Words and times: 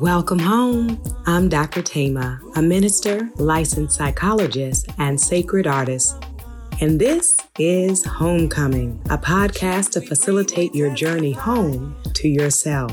Welcome 0.00 0.40
home. 0.40 1.00
I'm 1.24 1.48
Dr. 1.48 1.80
Thema, 1.80 2.40
a 2.56 2.62
minister, 2.62 3.30
licensed 3.36 3.96
psychologist, 3.96 4.88
and 4.98 5.20
sacred 5.20 5.68
artist. 5.68 6.20
And 6.80 7.00
this 7.00 7.38
is 7.60 8.04
Homecoming, 8.04 9.00
a 9.08 9.16
podcast 9.16 9.92
to 9.92 10.00
facilitate 10.00 10.74
your 10.74 10.92
journey 10.92 11.30
home 11.30 11.94
to 12.14 12.28
yourself. 12.28 12.90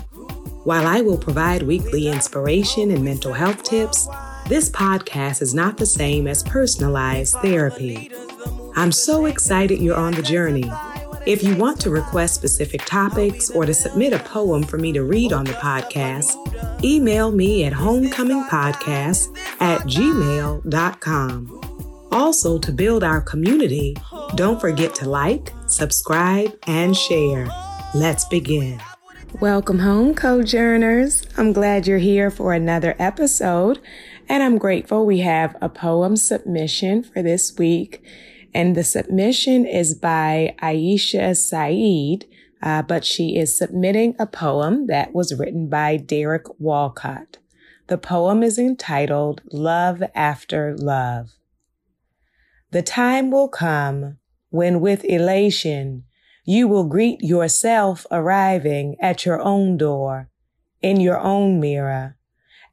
While 0.63 0.85
I 0.85 1.01
will 1.01 1.17
provide 1.17 1.63
weekly 1.63 2.07
inspiration 2.07 2.91
and 2.91 3.03
mental 3.03 3.33
health 3.33 3.63
tips, 3.63 4.07
this 4.47 4.69
podcast 4.69 5.41
is 5.41 5.55
not 5.55 5.77
the 5.77 5.87
same 5.87 6.27
as 6.27 6.43
personalized 6.43 7.33
therapy. 7.37 8.11
I'm 8.75 8.91
so 8.91 9.25
excited 9.25 9.79
you're 9.79 9.97
on 9.97 10.13
the 10.13 10.21
journey. 10.21 10.71
If 11.25 11.41
you 11.41 11.55
want 11.55 11.79
to 11.81 11.89
request 11.89 12.35
specific 12.35 12.85
topics 12.85 13.49
or 13.49 13.65
to 13.65 13.73
submit 13.73 14.13
a 14.13 14.19
poem 14.19 14.61
for 14.61 14.77
me 14.77 14.91
to 14.93 15.03
read 15.03 15.33
on 15.33 15.45
the 15.45 15.53
podcast, 15.53 16.35
email 16.83 17.31
me 17.31 17.65
at 17.65 17.73
homecomingpodcast 17.73 19.37
at 19.59 19.81
gmail.com. 19.81 21.61
Also, 22.11 22.59
to 22.59 22.71
build 22.73 23.03
our 23.03 23.21
community, 23.21 23.95
don't 24.35 24.59
forget 24.59 24.93
to 24.95 25.09
like, 25.09 25.53
subscribe, 25.67 26.57
and 26.67 26.95
share. 26.95 27.47
Let's 27.93 28.25
begin. 28.25 28.81
Welcome 29.39 29.79
home, 29.79 30.13
Cojourners. 30.13 31.25
I'm 31.37 31.53
glad 31.53 31.87
you're 31.87 31.99
here 31.99 32.29
for 32.29 32.53
another 32.53 32.95
episode, 32.99 33.79
and 34.27 34.43
I'm 34.43 34.57
grateful 34.57 35.05
we 35.05 35.19
have 35.19 35.55
a 35.61 35.69
poem 35.69 36.17
submission 36.17 37.03
for 37.03 37.23
this 37.23 37.57
week. 37.57 38.03
And 38.53 38.75
the 38.75 38.83
submission 38.83 39.65
is 39.65 39.95
by 39.95 40.55
Aisha 40.61 41.35
Saeed, 41.37 42.25
uh, 42.61 42.81
but 42.81 43.05
she 43.05 43.35
is 43.35 43.57
submitting 43.57 44.15
a 44.19 44.25
poem 44.25 44.87
that 44.87 45.13
was 45.13 45.37
written 45.37 45.69
by 45.69 45.97
Derek 45.97 46.45
Walcott. 46.59 47.37
The 47.87 47.97
poem 47.97 48.43
is 48.43 48.57
entitled 48.57 49.41
Love 49.51 50.03
After 50.15 50.75
Love. 50.77 51.31
The 52.71 52.81
time 52.81 53.31
will 53.31 53.49
come 53.49 54.17
when 54.49 54.79
with 54.79 55.03
elation 55.05 56.03
you 56.45 56.67
will 56.67 56.85
greet 56.85 57.21
yourself 57.21 58.05
arriving 58.11 58.95
at 59.01 59.25
your 59.25 59.41
own 59.41 59.77
door, 59.77 60.29
in 60.81 60.99
your 60.99 61.19
own 61.19 61.59
mirror, 61.59 62.17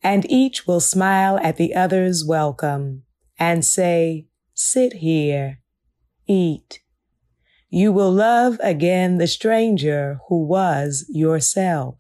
and 0.03 0.31
each 0.31 0.67
will 0.67 0.81
smile 0.81 1.39
at 1.43 1.57
the 1.57 1.75
other's 1.75 2.25
welcome 2.25 3.03
and 3.39 3.65
say, 3.65 4.27
sit 4.55 4.95
here, 4.95 5.61
eat. 6.27 6.81
You 7.71 7.93
will 7.93 8.11
love 8.11 8.59
again 8.63 9.19
the 9.19 9.27
stranger 9.27 10.21
who 10.29 10.45
was 10.45 11.05
yourself. 11.09 11.97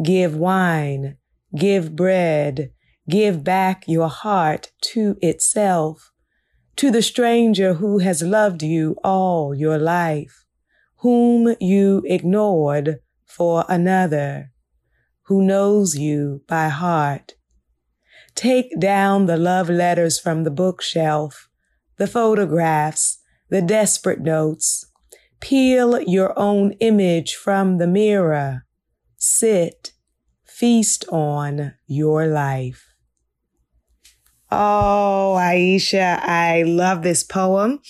Give 0.00 0.36
wine, 0.36 1.16
give 1.56 1.96
bread, 1.96 2.70
give 3.10 3.42
back 3.42 3.84
your 3.88 4.08
heart 4.08 4.70
to 4.92 5.16
itself, 5.20 6.12
to 6.76 6.92
the 6.92 7.02
stranger 7.02 7.74
who 7.74 7.98
has 7.98 8.22
loved 8.22 8.62
you 8.62 8.96
all 9.02 9.52
your 9.52 9.78
life, 9.78 10.44
whom 10.98 11.56
you 11.58 12.02
ignored 12.06 13.00
for 13.26 13.64
another, 13.68 14.52
who 15.22 15.42
knows 15.42 15.96
you 15.96 16.42
by 16.46 16.68
heart. 16.68 17.34
Take 18.36 18.78
down 18.78 19.26
the 19.26 19.36
love 19.36 19.68
letters 19.68 20.20
from 20.20 20.44
the 20.44 20.52
bookshelf, 20.52 21.48
the 21.96 22.06
photographs, 22.06 23.17
the 23.50 23.62
desperate 23.62 24.20
notes. 24.20 24.86
Peel 25.40 26.00
your 26.02 26.36
own 26.38 26.72
image 26.80 27.34
from 27.34 27.78
the 27.78 27.86
mirror. 27.86 28.64
Sit, 29.16 29.92
feast 30.44 31.04
on 31.10 31.74
your 31.86 32.26
life. 32.26 32.84
Oh, 34.50 35.36
Aisha, 35.38 36.20
I 36.22 36.62
love 36.62 37.02
this 37.02 37.22
poem. 37.22 37.80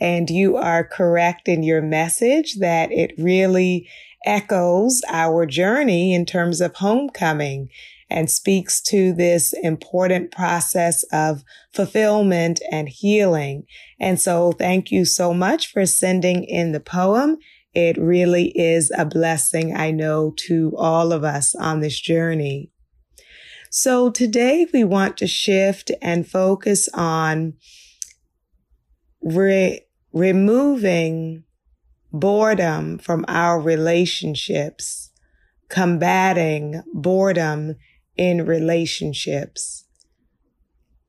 And 0.00 0.28
you 0.28 0.56
are 0.56 0.84
correct 0.84 1.48
in 1.48 1.62
your 1.62 1.82
message 1.82 2.56
that 2.56 2.90
it 2.90 3.12
really 3.18 3.88
echoes 4.24 5.02
our 5.08 5.46
journey 5.46 6.12
in 6.14 6.26
terms 6.26 6.60
of 6.60 6.76
homecoming 6.76 7.68
and 8.08 8.30
speaks 8.30 8.80
to 8.80 9.12
this 9.12 9.52
important 9.62 10.30
process 10.30 11.02
of 11.12 11.42
fulfillment 11.72 12.60
and 12.70 12.88
healing. 12.88 13.64
And 13.98 14.20
so 14.20 14.52
thank 14.52 14.90
you 14.90 15.04
so 15.04 15.34
much 15.34 15.72
for 15.72 15.86
sending 15.86 16.44
in 16.44 16.72
the 16.72 16.80
poem. 16.80 17.38
It 17.74 17.98
really 17.98 18.52
is 18.58 18.90
a 18.96 19.04
blessing, 19.04 19.76
I 19.76 19.90
know, 19.90 20.32
to 20.46 20.72
all 20.76 21.12
of 21.12 21.24
us 21.24 21.54
on 21.54 21.80
this 21.80 22.00
journey. 22.00 22.70
So 23.70 24.10
today 24.10 24.66
we 24.72 24.84
want 24.84 25.18
to 25.18 25.26
shift 25.26 25.90
and 26.00 26.26
focus 26.26 26.88
on 26.94 27.54
re- 29.20 29.82
removing 30.12 31.44
boredom 32.12 32.98
from 32.98 33.24
our 33.28 33.60
relationships, 33.60 35.10
combating 35.68 36.82
boredom 36.94 37.74
in 38.16 38.46
relationships. 38.46 39.84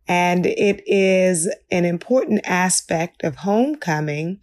And 0.07 0.45
it 0.45 0.81
is 0.85 1.53
an 1.69 1.85
important 1.85 2.41
aspect 2.45 3.23
of 3.23 3.37
homecoming 3.37 4.39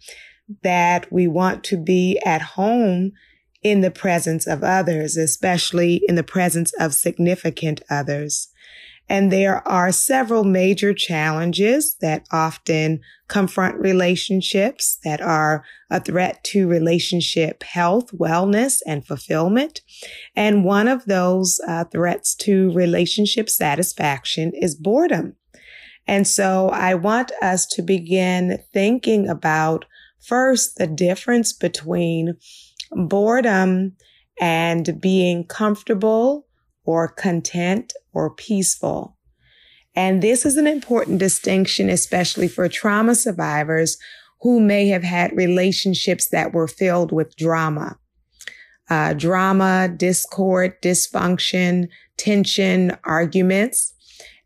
that 0.61 1.11
we 1.11 1.27
want 1.27 1.63
to 1.65 1.77
be 1.77 2.19
at 2.23 2.41
home 2.41 3.13
in 3.63 3.81
the 3.81 3.89
presence 3.89 4.45
of 4.45 4.63
others, 4.63 5.17
especially 5.17 6.01
in 6.07 6.13
the 6.13 6.23
presence 6.23 6.71
of 6.79 6.93
significant 6.93 7.81
others. 7.89 8.49
And 9.07 9.31
there 9.31 9.65
are 9.67 9.91
several 9.91 10.43
major 10.43 10.93
challenges 10.93 11.95
that 12.01 12.25
often 12.31 13.01
confront 13.27 13.79
relationships 13.79 14.97
that 15.03 15.21
are 15.21 15.63
a 15.89 15.99
threat 15.99 16.43
to 16.45 16.67
relationship 16.67 17.63
health, 17.63 18.11
wellness, 18.11 18.81
and 18.87 19.05
fulfillment. 19.05 19.81
And 20.35 20.65
one 20.65 20.87
of 20.87 21.05
those 21.05 21.59
uh, 21.67 21.85
threats 21.85 22.35
to 22.35 22.71
relationship 22.73 23.49
satisfaction 23.49 24.51
is 24.55 24.75
boredom. 24.75 25.35
And 26.07 26.27
so 26.27 26.69
I 26.69 26.95
want 26.95 27.31
us 27.41 27.65
to 27.67 27.81
begin 27.81 28.59
thinking 28.73 29.27
about 29.27 29.85
first 30.19 30.77
the 30.77 30.87
difference 30.87 31.53
between 31.53 32.35
boredom 32.91 33.95
and 34.39 34.99
being 34.99 35.45
comfortable 35.45 36.44
or 36.85 37.07
content 37.07 37.93
or 38.13 38.29
peaceful. 38.29 39.17
And 39.95 40.21
this 40.21 40.45
is 40.45 40.57
an 40.57 40.67
important 40.67 41.19
distinction, 41.19 41.89
especially 41.89 42.47
for 42.47 42.67
trauma 42.67 43.15
survivors 43.15 43.97
who 44.41 44.59
may 44.59 44.87
have 44.89 45.03
had 45.03 45.35
relationships 45.35 46.29
that 46.29 46.53
were 46.53 46.67
filled 46.67 47.11
with 47.11 47.35
drama. 47.35 47.97
Uh, 48.89 49.13
drama, 49.13 49.89
discord, 49.95 50.79
dysfunction, 50.81 51.87
tension, 52.17 52.95
arguments. 53.03 53.93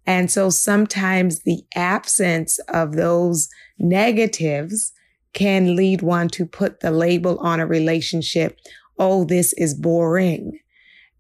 And 0.06 0.32
so 0.32 0.50
sometimes 0.50 1.40
the 1.40 1.64
absence 1.76 2.58
of 2.70 2.94
those 2.94 3.50
negatives 3.78 4.94
can 5.34 5.76
lead 5.76 6.02
one 6.02 6.30
to 6.30 6.46
put 6.46 6.80
the 6.80 6.92
label 6.92 7.38
on 7.40 7.60
a 7.60 7.68
relationship. 7.68 8.58
Oh, 8.98 9.26
this 9.26 9.54
is 9.54 9.74
boring. 9.74 10.60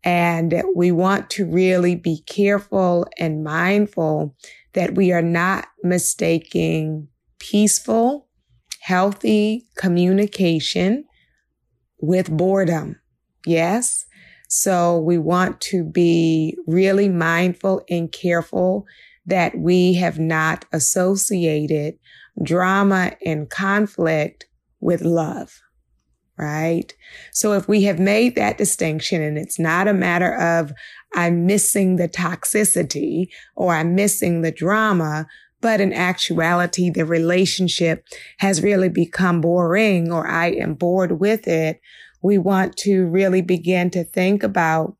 And 0.03 0.63
we 0.75 0.91
want 0.91 1.29
to 1.31 1.45
really 1.45 1.95
be 1.95 2.23
careful 2.25 3.05
and 3.17 3.43
mindful 3.43 4.35
that 4.73 4.95
we 4.95 5.11
are 5.11 5.21
not 5.21 5.67
mistaking 5.83 7.07
peaceful, 7.39 8.27
healthy 8.81 9.68
communication 9.77 11.06
with 12.01 12.29
boredom. 12.29 13.00
Yes. 13.45 14.06
So 14.47 15.00
we 15.00 15.18
want 15.18 15.62
to 15.62 15.83
be 15.83 16.57
really 16.65 17.09
mindful 17.09 17.83
and 17.89 18.12
careful 18.12 18.85
that 19.25 19.57
we 19.57 19.94
have 19.95 20.18
not 20.18 20.65
associated 20.71 22.00
drama 22.41 23.12
and 23.25 23.50
conflict 23.50 24.47
with 24.79 25.01
love 25.01 25.62
right? 26.39 26.94
So 27.33 27.53
if 27.53 27.68
we 27.68 27.83
have 27.83 28.00
made 28.00 28.36
that 28.36 28.57
distinction 28.57 29.21
and 29.21 29.38
it's 29.38 29.59
not 29.59 29.88
a 29.88 29.94
matter 29.94 30.33
of 30.36 30.71
I'm 31.13 31.45
missing 31.45 31.97
the 31.97 32.07
toxicity 32.07 33.27
or 33.56 33.75
I'm 33.75 33.94
missing 33.94 34.41
the 34.41 34.51
drama, 34.51 35.27
but 35.62 35.81
in 35.81 35.91
actuality, 35.91 36.89
the 36.89 37.06
relationship 37.06 38.06
has 38.38 38.63
really 38.63 38.89
become 38.89 39.41
boring 39.41 40.12
or 40.12 40.25
I 40.25 40.51
am 40.51 40.75
bored 40.75 41.19
with 41.19 41.47
it. 41.47 41.81
We 42.21 42.38
want 42.38 42.77
to 42.77 43.06
really 43.07 43.41
begin 43.41 43.89
to 43.91 44.06
think 44.06 44.41
about 44.41 44.95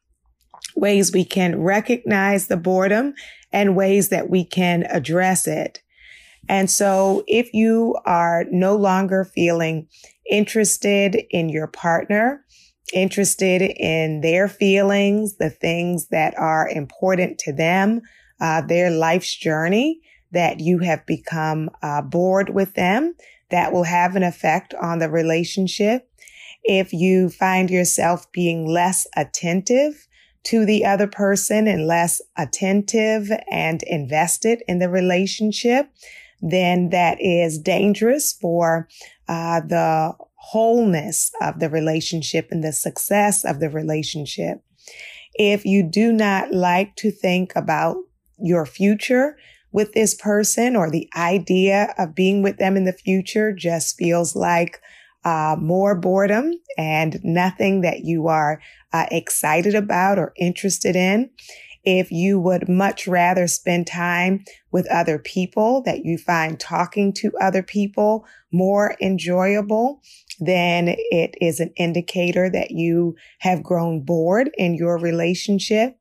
ways 0.75 1.13
we 1.13 1.24
can 1.24 1.62
recognize 1.62 2.47
the 2.47 2.57
boredom 2.57 3.13
and 3.51 3.75
ways 3.75 4.09
that 4.09 4.30
we 4.30 4.44
can 4.44 4.83
address 4.89 5.47
it. 5.47 5.81
And 6.47 6.69
so 6.69 7.24
if 7.27 7.53
you 7.53 7.95
are 8.06 8.45
no 8.51 8.75
longer 8.75 9.24
feeling 9.24 9.88
interested 10.30 11.18
in 11.30 11.50
your 11.50 11.68
partner, 11.68 12.45
interested 12.94 13.62
in 13.62 14.21
their 14.21 14.47
feelings, 14.47 15.38
the 15.38 15.50
things 15.50 16.07
that 16.07 16.38
are 16.38 16.69
important 16.69 17.38
to 17.39 17.53
them, 17.53 18.01
uh, 18.39 18.62
their 18.62 18.89
life's 18.89 19.36
journey, 19.36 20.01
that 20.31 20.59
you 20.59 20.80
have 20.80 21.06
become 21.06 21.69
uh, 21.81 22.01
bored 22.01 22.50
with 22.50 22.74
them, 22.75 23.15
that 23.50 23.71
will 23.71 23.83
have 23.83 24.15
an 24.15 24.24
effect 24.24 24.74
on 24.75 25.00
the 25.00 25.09
relationship. 25.09 26.09
If 26.63 26.94
you 26.94 27.30
find 27.30 27.69
yourself 27.69 28.31
being 28.31 28.68
less 28.68 29.07
attentive 29.15 30.07
to 30.44 30.65
the 30.65 30.86
other 30.86 31.07
person 31.07 31.68
and 31.68 31.86
less 31.86 32.21
attentive 32.38 33.31
and 33.51 33.83
invested 33.83 34.63
in 34.68 34.80
the 34.80 34.89
relationship, 34.89 35.89
then 36.41 36.89
that 36.89 37.18
is 37.19 37.59
dangerous 37.59 38.33
for 38.33 38.88
uh, 39.27 39.62
the 39.62 40.13
wholeness 40.36 41.31
of 41.41 41.59
the 41.59 41.69
relationship 41.69 42.47
and 42.51 42.63
the 42.63 42.71
success 42.71 43.44
of 43.44 43.59
the 43.59 43.69
relationship. 43.69 44.62
If 45.36 45.65
you 45.65 45.83
do 45.83 46.12
not 46.12 46.51
like 46.51 46.95
to 46.97 47.12
think 47.12 47.53
about 47.56 47.97
your 48.39 48.65
future 48.65 49.38
with 49.71 49.94
this 49.94 50.15
person 50.15 50.75
or 50.75 50.89
the 50.89 51.09
idea 51.15 51.94
of 51.97 52.15
being 52.15 52.41
with 52.41 52.57
them 52.57 52.75
in 52.75 52.86
the 52.86 52.94
future 52.94 53.53
just 53.53 53.97
feels 53.97 54.36
like 54.36 54.80
uh, 55.24 55.56
more 55.59 55.95
boredom 55.95 56.53
and 56.77 57.19
nothing 57.24 57.81
that 57.81 58.00
you 58.06 58.27
are 58.27 58.62
uh, 58.94 59.06
excited 59.12 59.75
about 59.75 60.18
or 60.18 60.33
interested 60.38 60.95
in. 60.95 61.30
If 61.83 62.11
you 62.11 62.39
would 62.39 62.67
much 62.67 63.07
rather 63.07 63.47
spend 63.47 63.87
time 63.87 64.43
with 64.71 64.89
other 64.91 65.17
people, 65.17 65.81
that 65.85 66.03
you 66.03 66.17
find 66.17 66.59
talking 66.59 67.13
to 67.13 67.31
other 67.39 67.63
people 67.63 68.25
more 68.51 68.95
enjoyable, 69.01 70.01
then 70.39 70.95
it 71.11 71.35
is 71.39 71.59
an 71.59 71.71
indicator 71.77 72.49
that 72.49 72.71
you 72.71 73.15
have 73.39 73.63
grown 73.63 74.01
bored 74.01 74.49
in 74.57 74.75
your 74.75 74.97
relationship. 74.97 75.97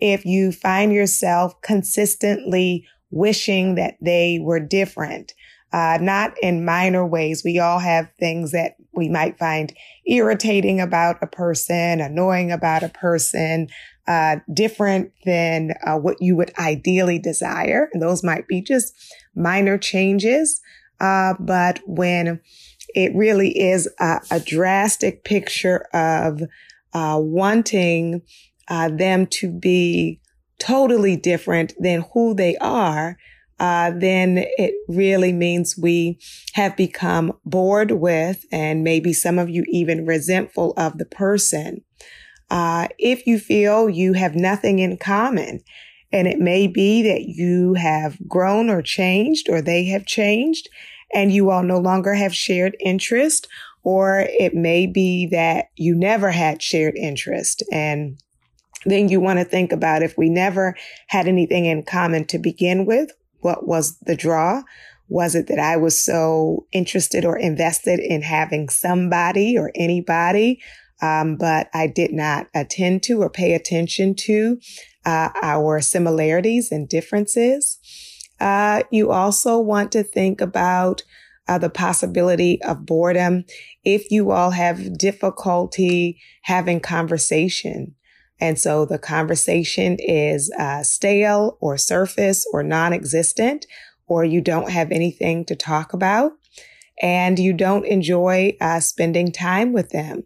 If 0.00 0.24
you 0.24 0.50
find 0.50 0.92
yourself 0.92 1.60
consistently 1.62 2.84
wishing 3.10 3.76
that 3.76 3.94
they 4.00 4.38
were 4.40 4.58
different, 4.58 5.34
uh, 5.72 5.98
not 6.00 6.34
in 6.42 6.64
minor 6.64 7.06
ways. 7.06 7.42
We 7.44 7.58
all 7.58 7.78
have 7.78 8.10
things 8.18 8.52
that 8.52 8.74
we 8.92 9.08
might 9.08 9.38
find 9.38 9.72
irritating 10.06 10.80
about 10.80 11.16
a 11.22 11.26
person, 11.26 12.00
annoying 12.00 12.52
about 12.52 12.82
a 12.82 12.90
person, 12.90 13.68
uh, 14.06 14.36
different 14.52 15.12
than 15.24 15.72
uh, 15.86 15.96
what 15.96 16.16
you 16.20 16.36
would 16.36 16.52
ideally 16.58 17.18
desire. 17.18 17.88
And 17.92 18.02
those 18.02 18.22
might 18.22 18.46
be 18.48 18.60
just 18.60 18.94
minor 19.34 19.78
changes. 19.78 20.60
Uh, 21.00 21.34
but 21.38 21.80
when 21.86 22.40
it 22.94 23.14
really 23.14 23.58
is 23.58 23.88
a, 23.98 24.20
a 24.30 24.40
drastic 24.40 25.24
picture 25.24 25.86
of 25.92 26.42
uh, 26.92 27.18
wanting 27.20 28.22
uh, 28.68 28.88
them 28.88 29.26
to 29.26 29.50
be 29.50 30.20
totally 30.58 31.16
different 31.16 31.74
than 31.78 32.04
who 32.12 32.34
they 32.34 32.56
are, 32.58 33.16
uh, 33.58 33.92
then 33.96 34.38
it 34.58 34.74
really 34.88 35.32
means 35.32 35.78
we 35.78 36.18
have 36.54 36.76
become 36.76 37.32
bored 37.44 37.92
with 37.92 38.44
and 38.50 38.82
maybe 38.82 39.12
some 39.12 39.38
of 39.38 39.48
you 39.48 39.64
even 39.68 40.04
resentful 40.04 40.72
of 40.76 40.98
the 40.98 41.04
person. 41.04 41.82
Uh, 42.52 42.86
if 42.98 43.26
you 43.26 43.38
feel 43.38 43.88
you 43.88 44.12
have 44.12 44.36
nothing 44.36 44.78
in 44.78 44.98
common, 44.98 45.60
and 46.12 46.28
it 46.28 46.38
may 46.38 46.66
be 46.66 47.02
that 47.02 47.22
you 47.22 47.72
have 47.72 48.18
grown 48.28 48.68
or 48.68 48.82
changed 48.82 49.48
or 49.48 49.62
they 49.62 49.86
have 49.86 50.04
changed 50.04 50.68
and 51.14 51.32
you 51.32 51.48
all 51.48 51.62
no 51.62 51.78
longer 51.78 52.12
have 52.12 52.34
shared 52.34 52.76
interest, 52.78 53.48
or 53.84 54.26
it 54.28 54.54
may 54.54 54.86
be 54.86 55.26
that 55.26 55.68
you 55.76 55.94
never 55.94 56.30
had 56.30 56.60
shared 56.62 56.94
interest 56.94 57.62
and 57.72 58.20
then 58.84 59.08
you 59.08 59.18
want 59.18 59.38
to 59.38 59.44
think 59.46 59.72
about 59.72 60.02
if 60.02 60.18
we 60.18 60.28
never 60.28 60.76
had 61.06 61.26
anything 61.26 61.64
in 61.64 61.82
common 61.82 62.26
to 62.26 62.38
begin 62.38 62.84
with, 62.84 63.12
what 63.40 63.66
was 63.66 63.96
the 64.00 64.16
draw? 64.16 64.62
Was 65.08 65.34
it 65.34 65.46
that 65.46 65.58
I 65.58 65.76
was 65.76 66.02
so 66.02 66.66
interested 66.72 67.24
or 67.24 67.38
invested 67.38 67.98
in 67.98 68.22
having 68.22 68.68
somebody 68.68 69.56
or 69.56 69.70
anybody, 69.74 70.60
um, 71.02 71.36
but 71.36 71.68
I 71.74 71.88
did 71.88 72.12
not 72.12 72.46
attend 72.54 73.02
to 73.04 73.20
or 73.20 73.28
pay 73.28 73.52
attention 73.52 74.14
to 74.14 74.58
uh, 75.04 75.30
our 75.42 75.80
similarities 75.80 76.70
and 76.70 76.88
differences? 76.88 77.78
Uh, 78.40 78.82
you 78.90 79.10
also 79.10 79.58
want 79.58 79.92
to 79.92 80.02
think 80.02 80.40
about 80.40 81.02
uh, 81.48 81.58
the 81.58 81.70
possibility 81.70 82.62
of 82.62 82.86
boredom 82.86 83.44
if 83.84 84.10
you 84.10 84.30
all 84.30 84.50
have 84.50 84.96
difficulty 84.96 86.20
having 86.42 86.80
conversation. 86.80 87.94
And 88.40 88.58
so 88.58 88.84
the 88.84 88.98
conversation 88.98 89.96
is 90.00 90.50
uh, 90.58 90.82
stale 90.82 91.58
or 91.60 91.76
surface 91.76 92.46
or 92.52 92.62
non-existent, 92.62 93.66
or 94.06 94.24
you 94.24 94.40
don't 94.40 94.70
have 94.70 94.90
anything 94.90 95.44
to 95.46 95.56
talk 95.56 95.92
about 95.92 96.32
and 97.00 97.38
you 97.38 97.52
don't 97.52 97.86
enjoy 97.86 98.56
uh, 98.60 98.80
spending 98.80 99.32
time 99.32 99.72
with 99.72 99.90
them. 99.90 100.24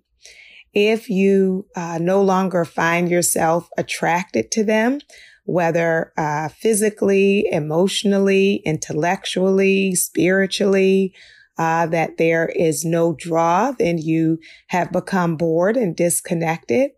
If 0.79 1.09
you 1.09 1.67
uh, 1.75 1.97
no 2.03 2.21
longer 2.21 2.67
find 2.67 3.11
yourself 3.11 3.67
attracted 3.79 4.51
to 4.51 4.63
them, 4.63 4.99
whether 5.45 6.13
uh, 6.19 6.51
physically, 6.51 7.49
emotionally, 7.51 8.57
intellectually, 8.57 9.95
spiritually, 9.95 11.15
uh, 11.57 11.87
that 11.87 12.19
there 12.19 12.51
is 12.55 12.85
no 12.85 13.15
draw, 13.15 13.73
then 13.73 13.97
you 13.97 14.39
have 14.67 14.93
become 14.93 15.39
bored 15.39 15.79
and 15.79 15.97
disconnected. 15.97 16.91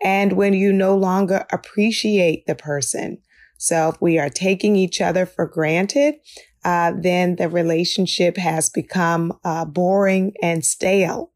And 0.00 0.34
when 0.34 0.52
you 0.52 0.72
no 0.72 0.96
longer 0.96 1.44
appreciate 1.50 2.46
the 2.46 2.54
person. 2.54 3.18
So 3.58 3.88
if 3.88 4.00
we 4.00 4.16
are 4.16 4.30
taking 4.30 4.76
each 4.76 5.00
other 5.00 5.26
for 5.26 5.48
granted, 5.48 6.14
uh, 6.64 6.92
then 6.96 7.34
the 7.34 7.48
relationship 7.48 8.36
has 8.36 8.70
become 8.70 9.32
uh, 9.42 9.64
boring 9.64 10.34
and 10.40 10.64
stale. 10.64 11.32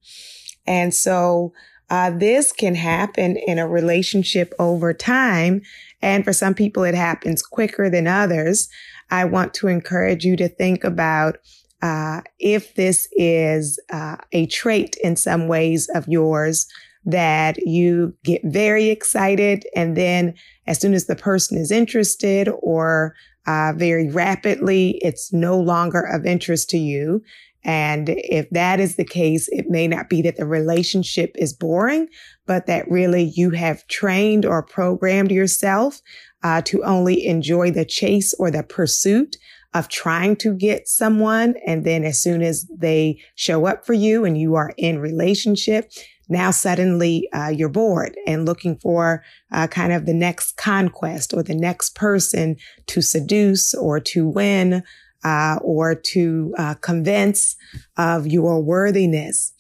And 0.65 0.95
so 0.95 1.55
uh, 1.91 2.11
this 2.11 2.53
can 2.53 2.75
happen 2.75 3.37
in 3.37 3.59
a 3.59 3.69
relationship 3.69 4.53
over 4.59 4.93
time. 4.93 5.63
And 6.03 6.25
for 6.25 6.33
some 6.33 6.55
people, 6.55 6.85
it 6.85 6.95
happens 6.95 7.43
quicker 7.43 7.89
than 7.89 8.07
others. 8.07 8.69
I 9.11 9.25
want 9.25 9.55
to 9.55 9.69
encourage 9.69 10.25
you 10.25 10.37
to 10.37 10.49
think 10.49 10.85
about 10.85 11.39
uh, 11.81 12.23
if 12.39 12.75
this 12.75 13.09
is 13.13 13.81
uh, 13.93 14.17
a 14.33 14.47
trait 14.47 14.97
in 15.03 15.17
some 15.17 15.49
ways 15.49 15.89
of 15.95 16.09
yours 16.09 16.67
that 17.05 17.57
you 17.59 18.15
get 18.25 18.43
very 18.45 18.89
excited 18.91 19.65
and 19.75 19.97
then 19.97 20.35
as 20.67 20.81
soon 20.81 20.93
as 20.93 21.07
the 21.07 21.17
person 21.17 21.57
is 21.57 21.71
interested 21.71 22.49
or 22.61 23.15
uh, 23.47 23.73
very 23.77 24.11
rapidly 24.11 24.99
it's 25.03 25.33
no 25.33 25.59
longer 25.59 26.01
of 26.01 26.27
interest 26.27 26.69
to 26.69 26.77
you 26.77 27.23
and 27.65 28.09
if 28.09 28.49
that 28.51 28.81
is 28.81 28.97
the 28.97 29.05
case 29.05 29.49
it 29.51 29.67
may 29.69 29.87
not 29.89 30.09
be 30.09 30.23
that 30.23 30.37
the 30.37 30.47
relationship 30.47 31.33
is 31.37 31.53
boring 31.53 32.09
but 32.47 32.67
that 32.67 32.91
really 32.91 33.33
you 33.35 33.51
have 33.51 33.87
trained 33.89 34.45
or 34.45 34.63
programmed 34.63 35.31
yourself 35.31 36.01
uh, 36.43 36.63
to 36.63 36.83
only 36.85 37.27
enjoy 37.27 37.71
the 37.71 37.85
chase 37.85 38.35
or 38.39 38.51
the 38.51 38.63
pursuit 38.63 39.37
of 39.75 39.89
trying 39.89 40.37
to 40.37 40.55
get 40.55 40.89
someone. 40.89 41.55
And 41.67 41.85
then 41.85 42.05
as 42.05 42.21
soon 42.23 42.43
as 42.43 42.67
they 42.75 43.21
show 43.35 43.67
up 43.67 43.85
for 43.85 43.93
you 43.93 44.25
and 44.25 44.39
you 44.39 44.55
are 44.55 44.73
in 44.77 44.99
relationship, 44.99 45.93
now 46.29 46.51
suddenly 46.51 47.29
uh, 47.33 47.49
you're 47.49 47.69
bored 47.69 48.17
and 48.27 48.47
looking 48.47 48.79
for 48.79 49.23
uh, 49.53 49.67
kind 49.67 49.93
of 49.93 50.07
the 50.07 50.15
next 50.15 50.57
conquest 50.57 51.33
or 51.35 51.43
the 51.43 51.55
next 51.55 51.95
person 51.95 52.57
to 52.87 53.01
seduce 53.01 53.75
or 53.75 54.01
to 54.01 54.27
win 54.27 54.83
uh, 55.25 55.59
or 55.63 55.95
to 55.95 56.55
uh, 56.59 56.75
convince 56.75 57.57
of 57.97 58.27
your 58.27 58.63
worthiness. 58.63 59.53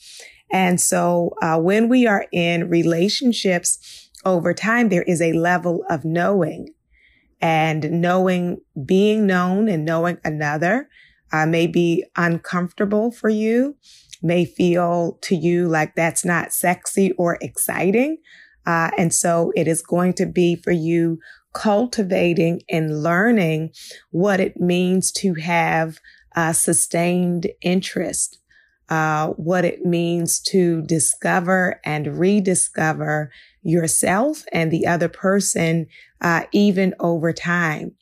And 0.50 0.80
so 0.80 1.34
uh, 1.42 1.58
when 1.58 1.88
we 1.88 2.06
are 2.06 2.26
in 2.32 2.68
relationships 2.68 4.10
over 4.24 4.54
time, 4.54 4.88
there 4.88 5.02
is 5.02 5.20
a 5.20 5.32
level 5.32 5.84
of 5.90 6.04
knowing 6.04 6.68
and 7.40 7.90
knowing, 7.90 8.58
being 8.84 9.26
known 9.26 9.68
and 9.68 9.84
knowing 9.84 10.18
another 10.24 10.88
uh, 11.32 11.46
may 11.46 11.66
be 11.66 12.04
uncomfortable 12.16 13.10
for 13.10 13.28
you, 13.28 13.76
may 14.22 14.44
feel 14.44 15.18
to 15.22 15.36
you 15.36 15.68
like 15.68 15.94
that's 15.94 16.24
not 16.24 16.52
sexy 16.52 17.12
or 17.12 17.38
exciting. 17.40 18.18
Uh, 18.66 18.90
and 18.98 19.14
so 19.14 19.52
it 19.56 19.68
is 19.68 19.82
going 19.82 20.12
to 20.14 20.26
be 20.26 20.56
for 20.56 20.72
you 20.72 21.18
cultivating 21.52 22.62
and 22.68 23.02
learning 23.02 23.70
what 24.10 24.40
it 24.40 24.56
means 24.58 25.10
to 25.12 25.34
have 25.34 25.98
uh, 26.36 26.52
sustained 26.52 27.48
interest, 27.60 28.38
uh, 28.88 29.28
what 29.28 29.64
it 29.64 29.84
means 29.84 30.40
to 30.40 30.82
discover 30.82 31.80
and 31.84 32.18
rediscover 32.18 33.30
yourself 33.62 34.44
and 34.52 34.70
the 34.70 34.86
other 34.86 35.08
person, 35.08 35.86
uh, 36.20 36.42
even 36.52 36.94
over 37.00 37.32
time. 37.32 37.92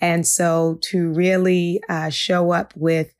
And 0.00 0.26
so 0.26 0.78
to 0.82 1.12
really 1.12 1.80
uh, 1.88 2.10
show 2.10 2.52
up 2.52 2.72
with 2.76 3.12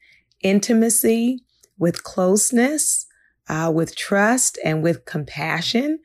intimacy, 0.43 1.45
with 1.79 2.05
closeness, 2.05 3.07
uh, 3.49 3.71
with 3.75 3.97
trust 3.97 4.59
and 4.65 4.83
with 4.83 5.05
compassion. 5.05 5.99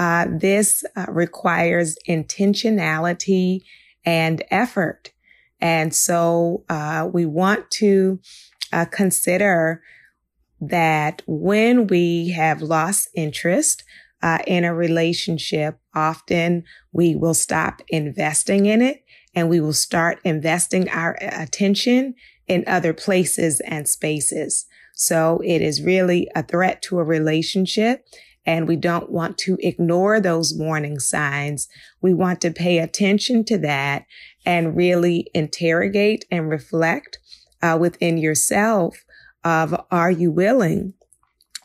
Uh, 0.00 0.24
this 0.30 0.82
uh, 0.96 1.04
requires 1.10 1.98
intentionality 2.08 3.60
and 4.06 4.42
effort. 4.50 5.12
And 5.60 5.94
so 5.94 6.64
uh, 6.70 7.10
we 7.12 7.26
want 7.26 7.70
to 7.72 8.18
uh, 8.72 8.86
consider 8.86 9.82
that 10.58 11.20
when 11.26 11.86
we 11.86 12.30
have 12.30 12.62
lost 12.62 13.10
interest 13.14 13.84
uh, 14.22 14.38
in 14.46 14.64
a 14.64 14.74
relationship, 14.74 15.78
often 15.94 16.64
we 16.92 17.14
will 17.14 17.34
stop 17.34 17.82
investing 17.88 18.64
in 18.64 18.80
it 18.80 19.04
and 19.34 19.50
we 19.50 19.60
will 19.60 19.74
start 19.74 20.18
investing 20.24 20.88
our 20.88 21.18
attention 21.20 22.14
in 22.48 22.64
other 22.66 22.94
places 22.94 23.60
and 23.66 23.86
spaces. 23.86 24.64
So 24.94 25.42
it 25.44 25.60
is 25.60 25.82
really 25.82 26.26
a 26.34 26.42
threat 26.42 26.80
to 26.84 27.00
a 27.00 27.04
relationship. 27.04 28.02
And 28.46 28.66
we 28.66 28.76
don't 28.76 29.10
want 29.10 29.38
to 29.38 29.56
ignore 29.60 30.20
those 30.20 30.54
warning 30.56 30.98
signs. 30.98 31.68
We 32.00 32.14
want 32.14 32.40
to 32.40 32.50
pay 32.50 32.78
attention 32.78 33.44
to 33.46 33.58
that 33.58 34.06
and 34.46 34.76
really 34.76 35.30
interrogate 35.34 36.24
and 36.30 36.48
reflect 36.48 37.18
uh, 37.62 37.76
within 37.80 38.16
yourself 38.18 39.04
of 39.44 39.78
are 39.90 40.10
you 40.10 40.30
willing 40.30 40.94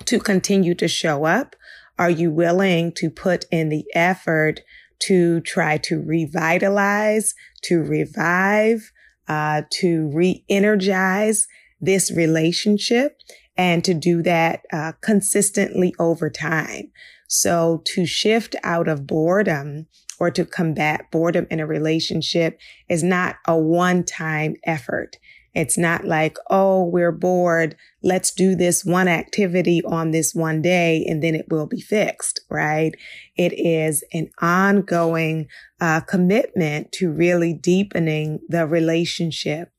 to 0.06 0.20
continue 0.20 0.76
to 0.76 0.88
show 0.88 1.26
up? 1.26 1.56
Are 1.98 2.10
you 2.10 2.30
willing 2.32 2.92
to 2.94 3.10
put 3.10 3.46
in 3.52 3.70
the 3.70 3.86
effort 3.96 4.62
to 5.00 5.42
try 5.42 5.78
to 5.78 6.02
revitalize, 6.02 7.34
to 7.64 7.82
revive, 7.82 8.92
uh, 9.28 9.64
to 9.72 10.10
re-energize 10.14 11.48
this 11.82 12.12
relationship 12.12 13.20
and 13.58 13.84
to 13.84 13.94
do 13.94 14.22
that 14.24 14.66
uh, 14.72 14.94
consistently 15.02 15.94
over 16.00 16.30
time. 16.30 16.92
So 17.28 17.82
to 17.86 18.06
shift 18.06 18.56
out 18.64 18.88
of 18.88 19.08
boredom 19.08 19.88
or 20.20 20.32
to 20.32 20.46
combat 20.46 21.12
boredom 21.12 21.48
in 21.50 21.60
a 21.60 21.68
relationship 21.68 22.60
is 22.90 23.04
not 23.04 23.38
a 23.48 23.58
one-time 23.58 24.56
effort. 24.66 25.18
It's 25.56 25.78
not 25.78 26.04
like, 26.04 26.38
oh, 26.50 26.84
we're 26.84 27.14
bored. 27.14 27.78
Let's 28.04 28.32
do 28.32 28.56
this 28.56 28.84
one 28.84 29.08
activity 29.08 29.82
on 29.86 30.12
this 30.12 30.36
one 30.36 30.62
day 30.62 31.06
and 31.08 31.24
then 31.24 31.34
it 31.34 31.46
will 31.50 31.66
be 31.66 31.80
fixed, 31.80 32.42
right? 32.50 32.94
It 33.38 33.54
is 33.54 34.04
an 34.14 34.30
ongoing 34.42 35.48
uh, 35.80 36.02
commitment 36.02 36.92
to 36.94 37.10
really 37.10 37.54
deepening 37.54 38.40
the 38.50 38.68
relationship. 38.68 39.70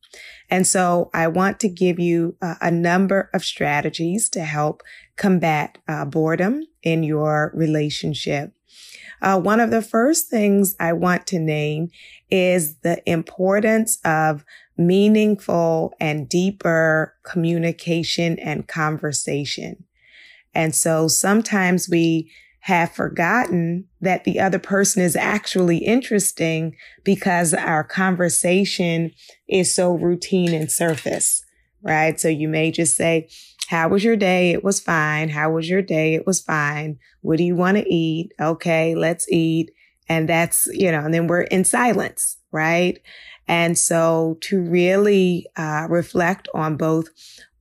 And 0.51 0.67
so 0.67 1.11
I 1.13 1.29
want 1.29 1.61
to 1.61 1.69
give 1.69 1.99
you 1.99 2.37
uh, 2.41 2.55
a 2.61 2.71
number 2.71 3.31
of 3.35 3.45
strategies 3.45 4.29
to 4.31 4.41
help 4.41 4.83
combat 5.17 5.79
uh, 5.89 6.05
boredom 6.05 6.67
in 6.83 7.03
your 7.03 7.51
relationship. 7.55 8.53
Uh, 9.23 9.41
one 9.41 9.61
of 9.61 9.71
the 9.71 9.83
first 9.83 10.29
things 10.29 10.77
I 10.79 10.93
want 10.93 11.27
to 11.29 11.39
name 11.39 11.89
is 12.31 12.77
the 12.81 13.03
importance 13.11 13.99
of 14.05 14.45
meaningful 14.77 15.95
and 15.99 16.29
deeper 16.29 17.15
communication 17.25 18.39
and 18.39 18.69
conversation. 18.69 19.85
And 20.55 20.75
so 20.75 21.09
sometimes 21.09 21.89
we 21.89 22.31
have 22.67 22.91
forgotten 22.91 23.85
that 24.01 24.25
the 24.25 24.41
other 24.41 24.59
person 24.59 25.01
is 25.01 25.15
actually 25.15 25.79
interesting 25.79 26.75
because 27.05 27.55
our 27.55 27.85
conversation 27.85 29.13
is 29.49 29.73
so 29.73 29.95
routine 29.95 30.53
and 30.53 30.69
surface, 30.69 31.45
right? 31.81 32.19
So 32.19 32.27
you 32.27 32.49
may 32.49 32.73
just 32.73 32.97
say, 32.97 33.29
how 33.69 33.89
was 33.89 34.03
your 34.03 34.17
day? 34.17 34.51
It 34.51 34.65
was 34.65 34.81
fine. 34.81 35.29
How 35.29 35.53
was 35.53 35.71
your 35.71 35.81
day? 35.81 36.17
It 36.17 36.27
was 36.27 36.41
fine. 36.41 36.99
What 37.21 37.39
do 37.39 37.45
you 37.45 37.55
want 37.55 37.77
to 37.77 37.89
eat? 37.89 38.33
Okay, 38.41 38.97
let's 38.97 39.31
eat. 39.31 39.71
And 40.09 40.29
that's, 40.29 40.67
you 40.73 40.91
know, 40.91 41.05
and 41.05 41.15
then 41.15 41.29
we're 41.29 41.43
in 41.43 41.63
silence, 41.63 42.37
right? 42.51 42.99
And 43.47 43.79
so 43.79 44.39
to 44.41 44.61
really 44.61 45.47
uh, 45.57 45.87
reflect 45.89 46.49
on 46.53 46.77
both 46.77 47.11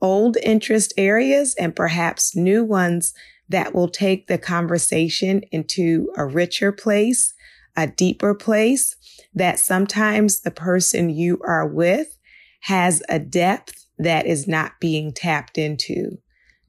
old 0.01 0.35
interest 0.37 0.93
areas 0.97 1.53
and 1.59 1.75
perhaps 1.75 2.35
new 2.35 2.63
ones 2.63 3.13
that 3.49 3.73
will 3.73 3.87
take 3.87 4.27
the 4.27 4.37
conversation 4.37 5.41
into 5.51 6.11
a 6.17 6.25
richer 6.25 6.71
place, 6.71 7.33
a 7.75 7.87
deeper 7.87 8.33
place 8.33 8.95
that 9.33 9.59
sometimes 9.59 10.41
the 10.41 10.51
person 10.51 11.09
you 11.09 11.39
are 11.45 11.67
with 11.67 12.17
has 12.61 13.03
a 13.09 13.19
depth 13.19 13.85
that 13.97 14.25
is 14.25 14.47
not 14.47 14.79
being 14.79 15.13
tapped 15.13 15.57
into. 15.57 16.17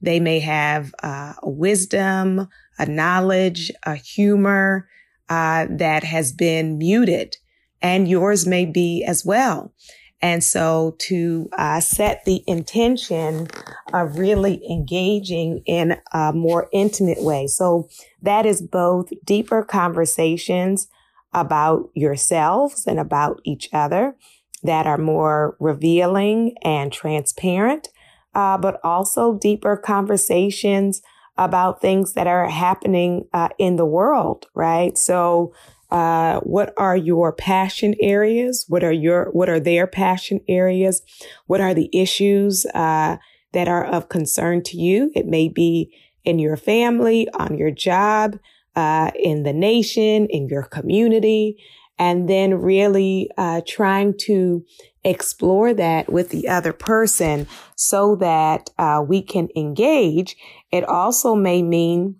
They 0.01 0.19
may 0.19 0.39
have 0.39 0.93
uh, 1.01 1.33
a 1.41 1.49
wisdom, 1.49 2.47
a 2.77 2.85
knowledge, 2.85 3.71
a 3.83 3.95
humor 3.95 4.87
uh, 5.29 5.65
that 5.69 6.03
has 6.03 6.31
been 6.31 6.77
muted 6.77 7.37
and 7.81 8.07
yours 8.07 8.45
may 8.45 8.65
be 8.65 9.03
as 9.03 9.25
well. 9.25 9.73
And 10.21 10.43
so 10.43 10.95
to 10.99 11.49
uh, 11.57 11.79
set 11.79 12.25
the 12.25 12.43
intention 12.47 13.47
of 13.93 14.17
really 14.17 14.61
engaging 14.69 15.61
in 15.65 15.97
a 16.11 16.33
more 16.33 16.69
intimate 16.73 17.21
way. 17.21 17.47
So 17.47 17.87
that 18.21 18.45
is 18.45 18.61
both 18.61 19.09
deeper 19.23 19.63
conversations 19.63 20.87
about 21.33 21.89
yourselves 21.93 22.87
and 22.87 22.99
about 22.99 23.41
each 23.43 23.69
other 23.73 24.15
that 24.63 24.87
are 24.87 24.97
more 24.97 25.55
revealing 25.59 26.55
and 26.63 26.91
transparent, 26.91 27.89
uh, 28.33 28.57
but 28.57 28.79
also 28.83 29.37
deeper 29.37 29.77
conversations 29.77 31.01
about 31.37 31.79
things 31.79 32.13
that 32.13 32.25
are 32.25 32.49
happening 32.49 33.27
uh, 33.33 33.49
in 33.59 33.75
the 33.75 33.85
world, 33.85 34.47
right? 34.55 34.97
So 34.97 35.53
uh, 35.89 36.39
what 36.41 36.73
are 36.77 36.97
your 36.97 37.31
passion 37.31 37.95
areas? 38.01 38.65
What 38.67 38.83
are 38.83 38.91
your, 38.91 39.29
what 39.31 39.49
are 39.49 39.59
their 39.59 39.87
passion 39.87 40.41
areas? 40.47 41.01
What 41.45 41.61
are 41.61 41.73
the 41.73 41.89
issues, 41.93 42.65
uh, 42.73 43.17
that 43.53 43.67
are 43.67 43.85
of 43.85 44.09
concern 44.09 44.61
to 44.63 44.77
you? 44.77 45.11
It 45.15 45.25
may 45.25 45.47
be 45.47 45.95
in 46.25 46.39
your 46.39 46.57
family, 46.57 47.29
on 47.33 47.57
your 47.57 47.71
job, 47.71 48.37
uh, 48.75 49.11
in 49.15 49.43
the 49.43 49.53
nation, 49.53 50.27
in 50.29 50.47
your 50.47 50.63
community, 50.63 51.57
and 51.97 52.27
then 52.27 52.53
really, 52.55 53.29
uh, 53.37 53.61
trying 53.65 54.13
to 54.19 54.65
explore 55.03 55.73
that 55.73 56.11
with 56.11 56.29
the 56.29 56.49
other 56.49 56.73
person 56.73 57.47
so 57.75 58.15
that, 58.17 58.69
uh, 58.77 59.01
we 59.07 59.21
can 59.21 59.47
engage. 59.55 60.35
It 60.71 60.83
also 60.83 61.33
may 61.33 61.63
mean 61.63 62.17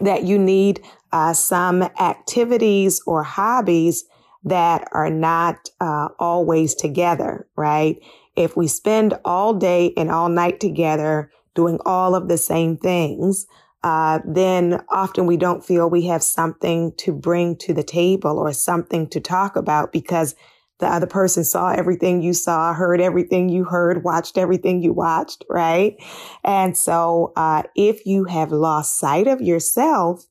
that 0.00 0.24
you 0.24 0.38
need 0.38 0.80
uh, 1.12 1.32
some 1.32 1.82
activities 1.82 3.00
or 3.06 3.22
hobbies 3.22 4.04
that 4.44 4.86
are 4.92 5.10
not 5.10 5.68
uh, 5.80 6.08
always 6.18 6.74
together, 6.74 7.46
right? 7.56 7.98
If 8.36 8.56
we 8.56 8.68
spend 8.68 9.14
all 9.24 9.54
day 9.54 9.92
and 9.96 10.10
all 10.10 10.28
night 10.28 10.60
together 10.60 11.30
doing 11.54 11.78
all 11.84 12.14
of 12.14 12.28
the 12.28 12.38
same 12.38 12.76
things, 12.76 13.46
uh, 13.82 14.20
then 14.24 14.80
often 14.90 15.26
we 15.26 15.36
don't 15.36 15.64
feel 15.64 15.88
we 15.88 16.06
have 16.06 16.22
something 16.22 16.92
to 16.98 17.12
bring 17.12 17.56
to 17.56 17.72
the 17.72 17.82
table 17.82 18.38
or 18.38 18.52
something 18.52 19.08
to 19.08 19.20
talk 19.20 19.56
about 19.56 19.92
because 19.92 20.34
the 20.78 20.86
other 20.86 21.06
person 21.06 21.44
saw 21.44 21.70
everything 21.70 22.22
you 22.22 22.32
saw, 22.32 22.72
heard 22.72 23.00
everything 23.00 23.48
you 23.48 23.64
heard, 23.64 24.04
watched 24.04 24.38
everything 24.38 24.82
you 24.82 24.92
watched, 24.92 25.44
right? 25.48 25.96
And 26.44 26.76
so, 26.76 27.32
uh, 27.36 27.64
if 27.74 28.06
you 28.06 28.24
have 28.24 28.52
lost 28.52 28.98
sight 28.98 29.26
of 29.26 29.40
yourself, 29.40 30.24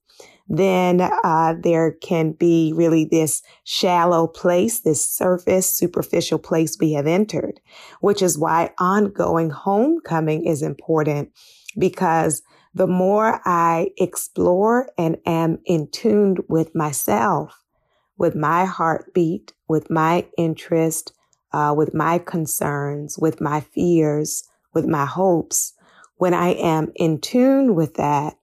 then 0.50 1.02
uh, 1.02 1.56
there 1.62 1.92
can 2.02 2.32
be 2.32 2.72
really 2.74 3.04
this 3.06 3.42
shallow 3.66 4.28
place, 4.28 4.80
this 4.80 5.06
surface, 5.06 5.70
superficial 5.70 6.40
place 6.40 6.78
we 6.80 6.94
have 6.94 7.08
entered, 7.08 7.60
which 8.00 8.22
is 8.22 8.38
why 8.38 8.72
ongoing 8.80 9.50
homecoming 9.50 10.46
is 10.46 10.62
important 10.62 11.32
because 11.78 12.42
the 12.74 12.88
more 12.88 13.42
I 13.46 13.90
explore 13.98 14.90
and 14.98 15.18
am 15.26 15.60
in 15.66 15.90
tune 15.92 16.38
with 16.48 16.74
myself, 16.76 17.64
with 18.18 18.36
my 18.36 18.66
heartbeat, 18.66 19.54
with 19.68 19.90
my 19.90 20.26
interest, 20.38 21.14
uh, 21.52 21.74
with 21.76 21.94
my 21.94 22.20
concerns, 22.20 23.18
with 23.18 23.42
my 23.42 23.62
fears, 23.62 24.48
with 24.74 24.86
my 24.86 25.06
hopes, 25.06 25.74
when 26.18 26.34
I 26.34 26.50
am 26.50 26.92
in 26.96 27.20
tune 27.20 27.76
with 27.76 27.96
that, 27.96 28.38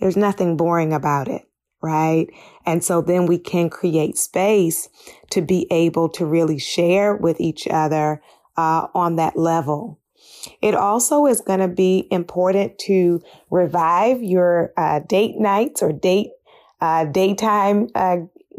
there's 0.00 0.16
nothing 0.16 0.56
boring 0.56 0.92
about 0.92 1.28
it, 1.28 1.42
right? 1.82 2.26
And 2.64 2.82
so 2.82 3.00
then 3.02 3.26
we 3.26 3.38
can 3.38 3.68
create 3.68 4.16
space 4.16 4.88
to 5.30 5.42
be 5.42 5.66
able 5.70 6.08
to 6.10 6.24
really 6.24 6.58
share 6.58 7.14
with 7.14 7.40
each 7.40 7.68
other 7.68 8.22
uh, 8.56 8.88
on 8.94 9.16
that 9.16 9.36
level. 9.36 10.00
It 10.62 10.74
also 10.74 11.26
is 11.26 11.40
going 11.40 11.60
to 11.60 11.68
be 11.68 12.08
important 12.10 12.78
to 12.80 13.20
revive 13.50 14.22
your 14.22 14.72
uh, 14.76 15.00
date 15.00 15.36
nights 15.38 15.82
or 15.82 15.92
date 15.92 16.30
uh, 16.80 17.04
daytime 17.06 17.88
uh, 17.94 18.18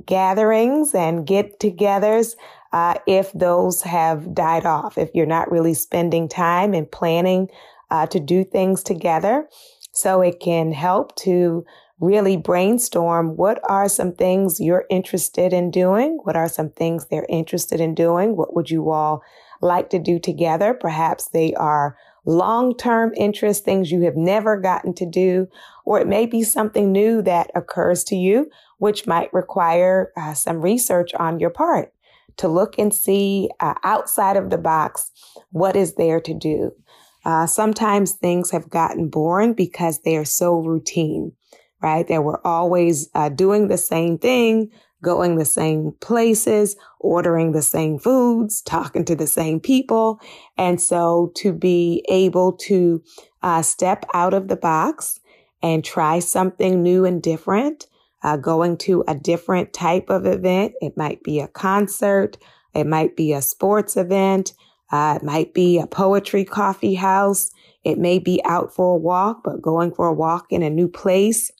gatherings 0.10 0.96
and 0.96 1.28
get 1.28 1.60
togethers 1.60 2.36
uh, 2.74 2.96
if 3.06 3.32
those 3.34 3.84
have 3.84 4.34
died 4.34 4.66
off, 4.66 4.98
if 4.98 5.10
you're 5.13 5.25
not 5.28 5.51
really 5.51 5.75
spending 5.75 6.28
time 6.28 6.74
and 6.74 6.92
planning 6.92 7.48
uh, 7.92 8.08
to 8.08 8.20
do 8.20 8.44
things 8.44 8.82
together. 8.82 9.48
So 9.92 10.22
it 10.22 10.39
can 10.39 10.72
help 10.72 11.16
to 11.18 11.63
really 12.00 12.38
brainstorm 12.38 13.36
what 13.38 13.60
are 13.70 13.88
some 13.88 14.13
things 14.13 14.60
you're 14.60 14.86
interested 14.89 15.54
in 15.54 15.70
doing? 15.70 16.18
What 16.24 16.36
are 16.36 16.50
some 16.50 16.72
things 16.72 17.06
they're 17.06 17.28
interested 17.30 17.80
in 17.80 17.94
doing? 17.94 18.36
What 18.36 18.56
would 18.56 18.72
you 18.72 18.89
all 18.89 19.22
like 19.62 19.89
to 19.92 20.00
do 20.00 20.18
together? 20.18 20.74
Perhaps 20.74 21.30
they 21.30 21.54
are 21.54 21.98
long-term 22.30 23.12
interests, 23.18 23.64
things 23.64 23.92
you 23.92 24.02
have 24.02 24.16
never 24.16 24.56
gotten 24.56 24.94
to 24.94 25.06
do, 25.06 25.48
or 25.84 26.00
it 26.00 26.08
may 26.08 26.26
be 26.26 26.44
something 26.44 26.92
new 26.92 27.22
that 27.24 27.50
occurs 27.56 28.04
to 28.06 28.16
you, 28.16 28.50
which 28.78 29.08
might 29.08 29.34
require 29.34 30.12
uh, 30.16 30.34
some 30.34 30.62
research 30.62 31.14
on 31.16 31.40
your 31.40 31.50
part 31.50 31.92
to 32.38 32.48
look 32.48 32.78
and 32.78 32.94
see 32.94 33.50
uh, 33.60 33.74
outside 33.84 34.38
of 34.38 34.50
the 34.50 34.58
box 34.58 35.12
what 35.52 35.76
is 35.76 35.96
there 35.96 36.22
to 36.22 36.34
do. 36.34 36.72
Uh, 37.26 37.48
sometimes 37.48 38.14
things 38.14 38.52
have 38.52 38.70
gotten 38.70 39.10
boring 39.10 39.54
because 39.54 40.00
they 40.02 40.16
are 40.16 40.24
so 40.24 40.60
routine, 40.60 41.34
right? 41.82 42.08
That 42.08 42.24
we're 42.24 42.42
always 42.46 43.10
uh, 43.16 43.30
doing 43.30 43.68
the 43.68 43.78
same 43.78 44.18
thing, 44.18 44.72
going 45.01 45.38
the 45.38 45.46
same 45.46 45.94
places, 46.01 46.75
ordering 47.00 47.51
the 47.51 47.62
same 47.62 48.00
foods, 48.00 48.62
talking 48.62 49.06
to 49.06 49.15
the 49.15 49.27
same 49.27 49.60
people. 49.60 50.20
And 50.58 50.82
so 50.82 51.32
to 51.36 51.53
be 51.53 52.03
able 52.10 52.53
to 52.53 53.01
uh, 53.41 53.62
step 53.62 54.06
out 54.13 54.34
of 54.34 54.48
the 54.48 54.58
box 54.58 55.20
and 55.62 55.84
try 55.84 56.20
something 56.20 56.82
new 56.82 57.06
and 57.06 57.22
different, 57.22 57.88
uh, 58.24 58.38
going 58.38 58.77
to 58.77 59.03
a 59.08 59.15
different 59.15 59.74
type 59.74 60.10
of 60.10 60.25
event. 60.25 60.74
It 60.82 60.98
might 60.98 61.24
be 61.24 61.39
a 61.39 61.48
concert. 61.48 62.38
It 62.74 62.86
might 62.86 63.15
be 63.15 63.34
a 63.34 63.41
sports 63.41 63.98
event. 63.98 64.53
Uh, 64.91 65.20
it 65.22 65.25
might 65.25 65.53
be 65.53 65.79
a 65.79 65.88
poetry 65.88 66.44
coffee 66.44 66.96
house. 66.96 67.51
It 67.84 67.98
may 67.98 68.20
be 68.20 68.41
out 68.44 68.74
for 68.74 68.96
a 68.96 68.98
walk, 69.00 69.41
but 69.44 69.62
going 69.62 69.94
for 69.94 70.08
a 70.08 70.13
walk 70.13 70.48
in 70.50 70.63
a 70.63 70.70
new 70.70 70.88
place. 70.88 71.51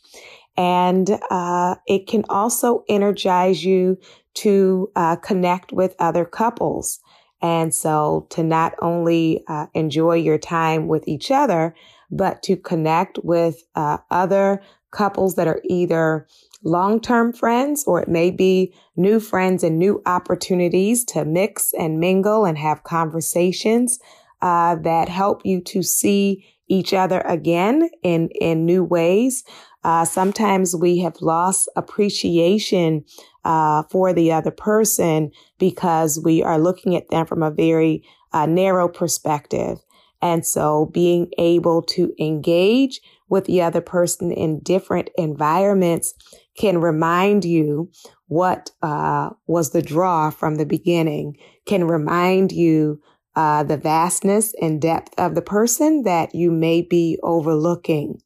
And 0.58 1.20
uh, 1.29 1.75
it 1.88 2.08
can 2.08 2.25
also 2.29 2.84
energize 2.89 3.63
you 3.63 3.98
to 4.36 4.91
uh, 4.96 5.15
connect 5.18 5.72
with 5.72 5.96
other 6.00 6.25
couples. 6.25 7.00
And 7.41 7.74
so 7.74 8.27
to 8.32 8.44
not 8.44 8.74
only 8.82 9.44
uh, 9.48 9.68
enjoy 9.74 10.15
your 10.15 10.38
time 10.38 10.88
with 10.88 11.08
each 11.08 11.32
other, 11.32 11.74
but 12.12 12.44
to 12.44 12.58
connect 12.58 13.20
with 13.24 13.63
uh, 13.75 13.98
other 14.12 14.62
couples 14.91 15.36
that 15.36 15.48
are 15.48 15.62
either 15.65 16.27
long-term 16.63 17.32
friends 17.34 17.84
or 17.86 18.01
it 18.01 18.10
may 18.10 18.32
be 18.32 18.74
new 18.96 19.20
friends 19.20 19.63
and 19.63 19.77
new 19.77 20.01
opportunities 20.06 21.06
to 21.06 21.24
mix 21.24 21.74
and 21.77 22.00
mingle 22.00 22.44
and 22.46 22.58
have 22.58 22.84
conversations 22.84 24.00
uh, 24.41 24.75
that 24.75 25.08
help 25.08 25.46
you 25.46 25.62
to 25.62 25.84
see 25.84 26.46
each 26.68 26.94
other 26.94 27.22
again 27.22 27.89
in 28.03 28.29
in 28.39 28.65
new 28.65 28.84
ways 28.84 29.44
uh, 29.83 30.05
sometimes 30.05 30.75
we 30.75 31.00
have 31.00 31.21
lost 31.21 31.69
appreciation 31.75 33.05
uh, 33.45 33.83
for 33.83 34.13
the 34.13 34.31
other 34.31 34.51
person 34.51 35.31
because 35.57 36.19
we 36.24 36.43
are 36.43 36.59
looking 36.59 36.95
at 36.95 37.09
them 37.09 37.25
from 37.25 37.43
a 37.43 37.51
very 37.51 38.03
uh, 38.33 38.45
narrow 38.45 38.88
perspective. 38.88 39.79
And 40.21 40.45
so 40.45 40.88
being 40.93 41.31
able 41.38 41.81
to 41.83 42.13
engage 42.19 43.00
with 43.29 43.45
the 43.45 43.62
other 43.62 43.81
person 43.81 44.31
in 44.31 44.59
different 44.59 45.09
environments 45.17 46.13
can 46.57 46.81
remind 46.81 47.45
you 47.45 47.89
what 48.27 48.71
uh, 48.81 49.29
was 49.48 49.71
the 49.71 49.81
draw 49.81 50.29
from 50.29 50.55
the 50.55 50.65
beginning, 50.65 51.38
can 51.65 51.86
remind 51.86 52.51
you 52.51 53.01
uh, 53.36 53.63
the 53.63 53.77
vastness 53.77 54.53
and 54.62 54.81
depth 54.81 55.13
of 55.17 55.36
the 55.36 55.41
person 55.41 56.03
that 56.03 56.36
you 56.36 56.51
may 56.51 56.81
be 56.81 57.17
overlooking. 57.24 58.19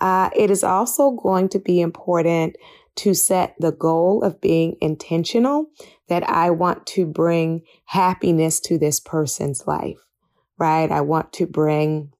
Uh, 0.00 0.30
it 0.36 0.50
is 0.50 0.62
also 0.62 1.12
going 1.12 1.48
to 1.48 1.58
be 1.58 1.80
important 1.80 2.56
to 2.96 3.14
set 3.14 3.54
the 3.58 3.72
goal 3.72 4.22
of 4.22 4.40
being 4.40 4.76
intentional 4.80 5.66
that 6.08 6.28
I 6.28 6.50
want 6.50 6.86
to 6.88 7.06
bring 7.06 7.62
happiness 7.86 8.58
to 8.60 8.78
this 8.78 9.00
person's 9.00 9.66
life, 9.66 9.98
right? 10.58 10.90
I 10.90 11.02
want 11.02 11.32
to 11.34 11.46
bring 11.46 12.12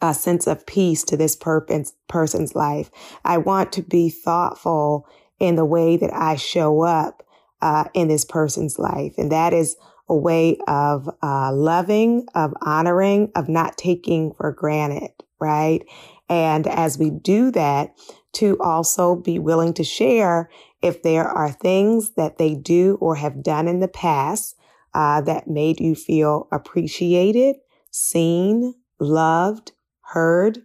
a 0.00 0.14
sense 0.14 0.46
of 0.46 0.66
peace 0.66 1.02
to 1.04 1.16
this 1.16 1.36
person's 1.36 2.54
life. 2.54 2.90
I 3.24 3.38
want 3.38 3.72
to 3.72 3.82
be 3.82 4.08
thoughtful 4.08 5.06
in 5.38 5.56
the 5.56 5.64
way 5.64 5.96
that 5.96 6.14
I 6.14 6.36
show 6.36 6.82
up 6.82 7.22
uh, 7.60 7.84
in 7.94 8.08
this 8.08 8.24
person's 8.24 8.78
life. 8.78 9.14
And 9.18 9.32
that 9.32 9.52
is 9.52 9.76
a 10.08 10.16
way 10.16 10.58
of 10.66 11.10
uh, 11.22 11.52
loving, 11.52 12.26
of 12.34 12.54
honoring, 12.62 13.30
of 13.34 13.48
not 13.48 13.76
taking 13.76 14.32
for 14.32 14.52
granted, 14.52 15.10
right? 15.40 15.84
And 16.28 16.66
as 16.66 16.98
we 16.98 17.10
do 17.10 17.50
that, 17.52 17.94
to 18.34 18.58
also 18.60 19.16
be 19.16 19.38
willing 19.38 19.72
to 19.74 19.84
share 19.84 20.50
if 20.82 21.02
there 21.02 21.26
are 21.26 21.50
things 21.50 22.10
that 22.10 22.38
they 22.38 22.54
do 22.54 22.96
or 23.00 23.16
have 23.16 23.42
done 23.42 23.66
in 23.66 23.80
the 23.80 23.88
past 23.88 24.54
uh, 24.94 25.20
that 25.22 25.48
made 25.48 25.80
you 25.80 25.94
feel 25.94 26.46
appreciated, 26.52 27.56
seen, 27.90 28.74
loved, 29.00 29.72
heard, 30.02 30.58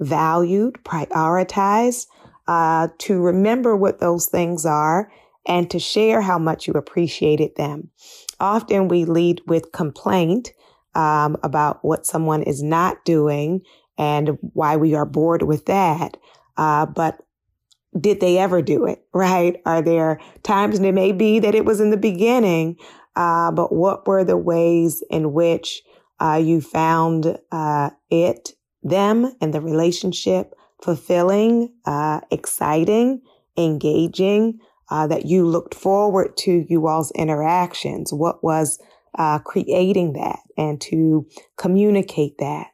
valued, 0.00 0.78
prioritized, 0.82 2.06
uh, 2.48 2.88
to 2.98 3.20
remember 3.20 3.76
what 3.76 4.00
those 4.00 4.26
things 4.26 4.66
are 4.66 5.10
and 5.46 5.70
to 5.70 5.78
share 5.78 6.20
how 6.20 6.38
much 6.38 6.66
you 6.66 6.72
appreciated 6.74 7.54
them. 7.56 7.90
Often 8.40 8.88
we 8.88 9.04
lead 9.04 9.40
with 9.46 9.72
complaint 9.72 10.50
um, 10.94 11.36
about 11.42 11.84
what 11.84 12.06
someone 12.06 12.42
is 12.42 12.62
not 12.62 13.04
doing 13.04 13.62
and 14.00 14.38
why 14.54 14.76
we 14.76 14.94
are 14.94 15.04
bored 15.04 15.42
with 15.42 15.66
that. 15.66 16.16
Uh, 16.56 16.86
but 16.86 17.18
did 18.00 18.20
they 18.20 18.38
ever 18.38 18.62
do 18.62 18.86
it? 18.86 19.04
Right? 19.12 19.60
Are 19.66 19.82
there 19.82 20.20
times, 20.42 20.78
and 20.78 20.86
it 20.86 20.94
may 20.94 21.12
be 21.12 21.40
that 21.40 21.54
it 21.54 21.66
was 21.66 21.80
in 21.80 21.90
the 21.90 21.96
beginning, 21.96 22.76
uh, 23.14 23.50
but 23.50 23.72
what 23.72 24.06
were 24.06 24.24
the 24.24 24.36
ways 24.36 25.04
in 25.10 25.34
which 25.34 25.82
uh, 26.20 26.40
you 26.42 26.60
found 26.62 27.38
uh, 27.52 27.90
it, 28.08 28.54
them, 28.82 29.34
and 29.40 29.52
the 29.52 29.60
relationship 29.60 30.54
fulfilling, 30.82 31.74
uh, 31.84 32.20
exciting, 32.30 33.20
engaging, 33.58 34.60
uh, 34.90 35.06
that 35.08 35.26
you 35.26 35.46
looked 35.46 35.74
forward 35.74 36.36
to 36.38 36.64
you 36.68 36.86
all's 36.86 37.10
interactions? 37.10 38.12
What 38.12 38.42
was 38.42 38.78
creating 39.44 40.14
that 40.14 40.38
and 40.56 40.80
to 40.82 41.26
communicate 41.58 42.38
that? 42.38 42.68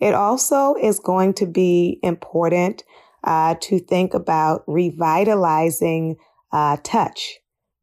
It 0.00 0.14
also 0.14 0.74
is 0.74 0.98
going 0.98 1.34
to 1.34 1.46
be 1.46 2.00
important 2.02 2.82
uh, 3.22 3.54
to 3.60 3.78
think 3.78 4.14
about 4.14 4.64
revitalizing 4.66 6.16
uh, 6.52 6.78
touch, 6.82 7.38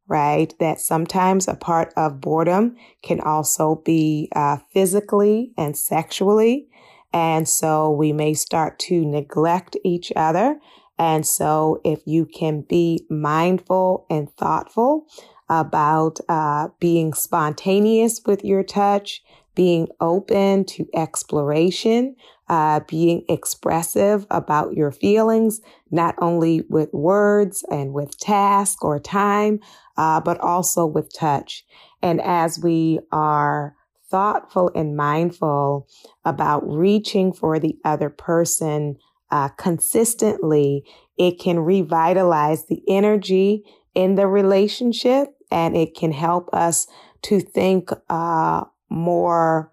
right? 0.08 0.52
That 0.58 0.80
sometimes 0.80 1.46
a 1.46 1.54
part 1.54 1.92
of 1.96 2.20
boredom 2.20 2.76
can 3.02 3.20
also 3.20 3.76
be 3.84 4.28
uh, 4.34 4.58
physically 4.72 5.52
and 5.56 5.76
sexually. 5.76 6.68
And 7.12 7.48
so 7.48 7.90
we 7.90 8.12
may 8.12 8.34
start 8.34 8.78
to 8.80 9.04
neglect 9.04 9.76
each 9.84 10.12
other. 10.16 10.58
And 10.98 11.24
so 11.24 11.80
if 11.84 12.00
you 12.04 12.26
can 12.26 12.62
be 12.62 13.06
mindful 13.08 14.06
and 14.10 14.30
thoughtful 14.36 15.06
about 15.48 16.18
uh, 16.28 16.68
being 16.80 17.14
spontaneous 17.14 18.20
with 18.26 18.44
your 18.44 18.62
touch, 18.62 19.22
being 19.58 19.88
open 20.00 20.64
to 20.64 20.86
exploration, 20.94 22.14
uh, 22.48 22.78
being 22.86 23.24
expressive 23.28 24.24
about 24.30 24.74
your 24.74 24.92
feelings, 24.92 25.60
not 25.90 26.14
only 26.20 26.62
with 26.68 26.92
words 26.92 27.64
and 27.68 27.92
with 27.92 28.16
task 28.20 28.84
or 28.84 29.00
time, 29.00 29.58
uh, 29.96 30.20
but 30.20 30.38
also 30.38 30.86
with 30.86 31.12
touch. 31.12 31.66
And 32.02 32.20
as 32.20 32.60
we 32.60 33.00
are 33.10 33.74
thoughtful 34.08 34.70
and 34.76 34.96
mindful 34.96 35.88
about 36.24 36.62
reaching 36.64 37.32
for 37.32 37.58
the 37.58 37.76
other 37.84 38.10
person 38.10 38.96
uh, 39.32 39.48
consistently, 39.48 40.84
it 41.18 41.40
can 41.40 41.58
revitalize 41.58 42.66
the 42.66 42.80
energy 42.88 43.64
in 43.96 44.14
the 44.14 44.28
relationship 44.28 45.30
and 45.50 45.76
it 45.76 45.96
can 45.96 46.12
help 46.12 46.48
us 46.52 46.86
to 47.22 47.40
think 47.40 47.90
uh, 48.08 48.62
more 48.88 49.72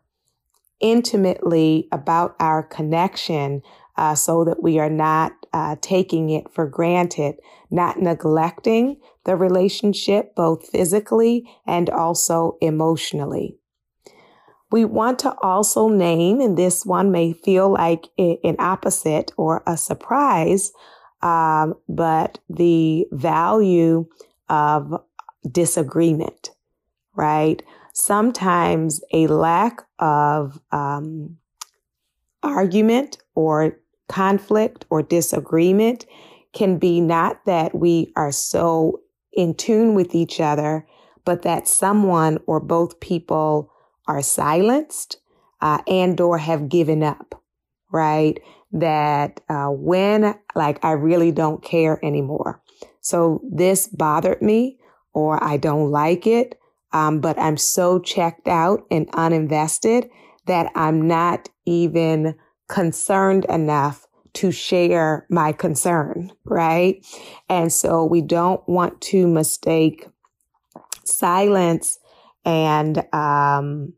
intimately 0.80 1.88
about 1.91 2.36
our 2.39 2.63
connection 2.63 3.62
uh, 3.97 4.13
so 4.13 4.43
that 4.43 4.62
we 4.62 4.78
are 4.78 4.89
not 4.89 5.32
uh, 5.54 5.75
taking 5.82 6.30
it 6.30 6.51
for 6.51 6.67
granted, 6.67 7.36
not 7.71 7.99
neglecting 7.99 8.97
the 9.23 9.36
relationship 9.36 10.36
both 10.36 10.67
physically 10.69 11.49
and 11.65 11.89
also 11.89 12.58
emotionally. 12.62 13.58
We 14.71 14.84
want 14.84 15.19
to 15.19 15.34
also 15.41 15.88
name, 15.88 16.41
and 16.41 16.58
this 16.58 16.86
one 16.86 17.12
may 17.12 17.32
feel 17.32 17.71
like 17.71 18.08
an 18.17 18.58
opposite 18.60 19.32
or 19.38 19.63
a 19.65 19.78
surprise, 19.78 20.73
um, 21.21 21.75
but 21.88 22.39
the 22.49 23.08
value 23.12 24.08
of 24.49 25.01
disagreement, 25.49 26.49
right? 27.15 27.63
Sometimes 27.96 29.02
a 29.14 29.26
lack 29.28 29.82
of 30.00 30.60
um, 30.72 31.38
argument 32.44 33.18
or 33.36 33.80
conflict 34.10 34.86
or 34.90 35.02
disagreement 35.02 36.06
can 36.54 36.78
be 36.78 37.00
not 37.00 37.44
that 37.46 37.74
we 37.74 38.12
are 38.18 38.34
so 38.34 39.00
in 39.32 39.56
tune 39.56 39.96
with 39.96 40.14
each 40.14 40.42
other, 40.42 40.86
but 41.24 41.44
that 41.44 41.70
someone 41.70 42.38
or 42.48 42.60
both 42.60 43.00
people 43.00 43.72
are 44.08 44.22
silenced 44.22 45.18
uh, 45.62 45.80
and 45.88 46.20
or 46.20 46.38
have 46.38 46.68
given 46.68 47.02
up, 47.02 47.42
right? 47.92 48.40
That 48.74 49.40
uh, 49.48 49.68
when 49.70 50.36
like 50.54 50.84
I 50.84 50.92
really 50.92 51.32
don't 51.32 51.64
care 51.64 52.04
anymore. 52.04 52.62
So 53.00 53.42
this 53.50 53.88
bothered 53.88 54.42
me 54.42 54.80
or 55.14 55.42
I 55.42 55.56
don't 55.56 55.92
like 55.92 56.28
it, 56.28 56.60
um, 56.96 57.20
but 57.20 57.38
I'm 57.38 57.58
so 57.58 58.00
checked 58.00 58.48
out 58.48 58.86
and 58.90 59.12
uninvested 59.12 60.10
that 60.46 60.72
I'm 60.76 61.06
not 61.10 61.50
even 61.66 62.36
concerned 62.70 63.44
enough 63.50 64.08
to 64.36 64.50
share 64.50 65.26
my 65.30 65.52
concern, 65.52 66.32
right? 66.46 67.06
And 67.50 67.72
so 67.74 68.06
we 68.06 68.22
don't 68.22 68.66
want 68.70 69.02
to 69.02 69.28
mistake 69.28 70.08
silence 71.04 72.00
and 72.46 73.06
um, 73.14 73.92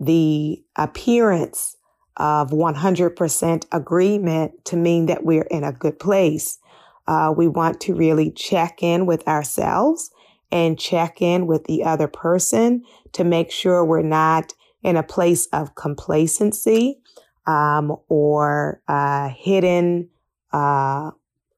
the 0.00 0.64
appearance 0.74 1.76
of 2.16 2.50
100% 2.50 3.66
agreement 3.70 4.64
to 4.64 4.76
mean 4.76 5.06
that 5.06 5.24
we're 5.24 5.42
in 5.42 5.62
a 5.62 5.72
good 5.72 6.00
place. 6.00 6.58
Uh, 7.06 7.32
we 7.36 7.46
want 7.46 7.80
to 7.82 7.94
really 7.94 8.32
check 8.32 8.82
in 8.82 9.06
with 9.06 9.26
ourselves 9.28 10.10
and 10.50 10.78
check 10.78 11.20
in 11.20 11.46
with 11.46 11.64
the 11.64 11.84
other 11.84 12.08
person 12.08 12.84
to 13.12 13.24
make 13.24 13.50
sure 13.50 13.84
we're 13.84 14.02
not 14.02 14.54
in 14.82 14.96
a 14.96 15.02
place 15.02 15.46
of 15.52 15.74
complacency 15.74 17.00
um, 17.46 17.96
or 18.08 18.80
uh, 18.88 19.28
hidden 19.28 20.08
uh, 20.52 21.10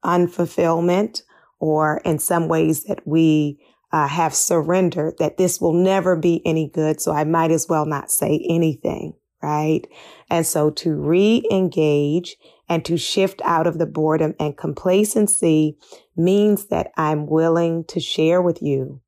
unfulfillment, 0.04 1.22
or 1.58 2.00
in 2.04 2.18
some 2.18 2.48
ways 2.48 2.84
that 2.84 3.06
we 3.06 3.58
uh, 3.92 4.06
have 4.06 4.34
surrendered 4.34 5.16
that 5.18 5.36
this 5.36 5.60
will 5.60 5.72
never 5.72 6.16
be 6.16 6.40
any 6.44 6.68
good. 6.68 7.00
So 7.00 7.12
I 7.12 7.24
might 7.24 7.50
as 7.50 7.68
well 7.68 7.86
not 7.86 8.10
say 8.10 8.44
anything. 8.48 9.14
Right. 9.40 9.86
And 10.30 10.44
so 10.44 10.70
to 10.70 10.94
re-engage 10.94 12.36
and 12.68 12.84
to 12.84 12.96
shift 12.96 13.40
out 13.44 13.66
of 13.66 13.78
the 13.78 13.86
boredom 13.86 14.34
and 14.38 14.56
complacency 14.56 15.78
means 16.16 16.66
that 16.66 16.90
I'm 16.96 17.26
willing 17.26 17.84
to 17.84 18.00
share 18.00 18.42
with 18.42 18.62
you, 18.62 19.00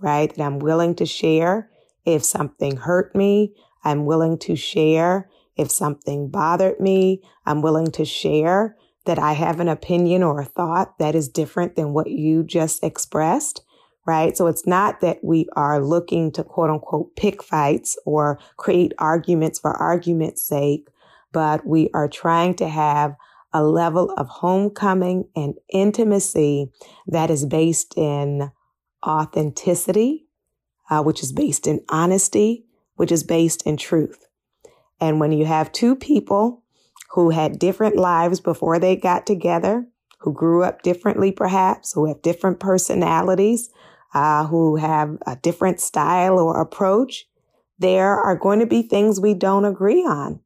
right? 0.00 0.34
That 0.34 0.42
I'm 0.42 0.58
willing 0.58 0.94
to 0.96 1.06
share 1.06 1.70
if 2.04 2.24
something 2.24 2.76
hurt 2.76 3.14
me. 3.14 3.54
I'm 3.84 4.04
willing 4.04 4.38
to 4.40 4.56
share 4.56 5.30
if 5.56 5.70
something 5.70 6.28
bothered 6.28 6.80
me. 6.80 7.22
I'm 7.46 7.62
willing 7.62 7.90
to 7.92 8.04
share 8.04 8.76
that 9.06 9.18
I 9.18 9.32
have 9.32 9.60
an 9.60 9.68
opinion 9.68 10.22
or 10.22 10.40
a 10.40 10.44
thought 10.44 10.98
that 10.98 11.14
is 11.14 11.28
different 11.28 11.76
than 11.76 11.92
what 11.92 12.10
you 12.10 12.42
just 12.42 12.82
expressed 12.82 13.62
right? 14.06 14.36
So 14.36 14.46
it's 14.46 14.66
not 14.66 15.00
that 15.00 15.18
we 15.22 15.48
are 15.54 15.84
looking 15.84 16.30
to 16.32 16.44
quote 16.44 16.70
unquote 16.70 17.14
pick 17.16 17.42
fights 17.42 17.98
or 18.06 18.38
create 18.56 18.92
arguments 18.98 19.58
for 19.58 19.72
argument's 19.72 20.44
sake, 20.44 20.88
but 21.36 21.66
we 21.66 21.90
are 21.92 22.08
trying 22.08 22.54
to 22.54 22.66
have 22.66 23.14
a 23.52 23.62
level 23.62 24.10
of 24.16 24.26
homecoming 24.26 25.28
and 25.36 25.52
intimacy 25.70 26.72
that 27.06 27.30
is 27.30 27.44
based 27.44 27.92
in 27.94 28.50
authenticity, 29.06 30.28
uh, 30.88 31.02
which 31.02 31.22
is 31.22 31.32
based 31.32 31.66
in 31.66 31.84
honesty, 31.90 32.64
which 32.94 33.12
is 33.12 33.22
based 33.22 33.66
in 33.66 33.76
truth. 33.76 34.24
And 34.98 35.20
when 35.20 35.30
you 35.30 35.44
have 35.44 35.72
two 35.72 35.94
people 35.94 36.62
who 37.10 37.28
had 37.28 37.58
different 37.58 37.96
lives 37.96 38.40
before 38.40 38.78
they 38.78 38.96
got 38.96 39.26
together, 39.26 39.86
who 40.20 40.32
grew 40.32 40.62
up 40.62 40.80
differently 40.80 41.32
perhaps, 41.32 41.92
who 41.92 42.06
have 42.06 42.22
different 42.22 42.60
personalities, 42.60 43.68
uh, 44.14 44.46
who 44.46 44.76
have 44.76 45.18
a 45.26 45.36
different 45.36 45.82
style 45.82 46.38
or 46.38 46.62
approach, 46.62 47.26
there 47.78 48.16
are 48.16 48.36
going 48.36 48.60
to 48.60 48.66
be 48.66 48.80
things 48.80 49.20
we 49.20 49.34
don't 49.34 49.66
agree 49.66 50.00
on. 50.00 50.40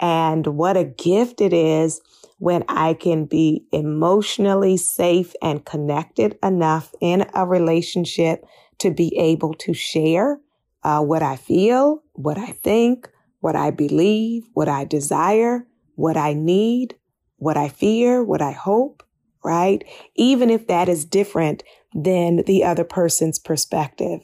And 0.00 0.46
what 0.46 0.76
a 0.76 0.84
gift 0.84 1.40
it 1.40 1.52
is 1.52 2.00
when 2.38 2.64
I 2.68 2.94
can 2.94 3.24
be 3.26 3.64
emotionally 3.72 4.76
safe 4.76 5.34
and 5.40 5.64
connected 5.64 6.36
enough 6.42 6.94
in 7.00 7.26
a 7.34 7.46
relationship 7.46 8.44
to 8.78 8.90
be 8.90 9.16
able 9.16 9.54
to 9.54 9.72
share 9.72 10.40
uh, 10.82 11.00
what 11.00 11.22
I 11.22 11.36
feel, 11.36 12.02
what 12.12 12.36
I 12.36 12.48
think, 12.48 13.08
what 13.40 13.56
I 13.56 13.70
believe, 13.70 14.44
what 14.52 14.68
I 14.68 14.84
desire, 14.84 15.66
what 15.94 16.16
I 16.16 16.34
need, 16.34 16.96
what 17.36 17.56
I 17.56 17.68
fear, 17.68 18.22
what 18.22 18.42
I 18.42 18.52
hope, 18.52 19.02
right? 19.44 19.84
Even 20.16 20.50
if 20.50 20.66
that 20.66 20.88
is 20.88 21.04
different 21.04 21.62
than 21.94 22.42
the 22.46 22.64
other 22.64 22.84
person's 22.84 23.38
perspective. 23.38 24.20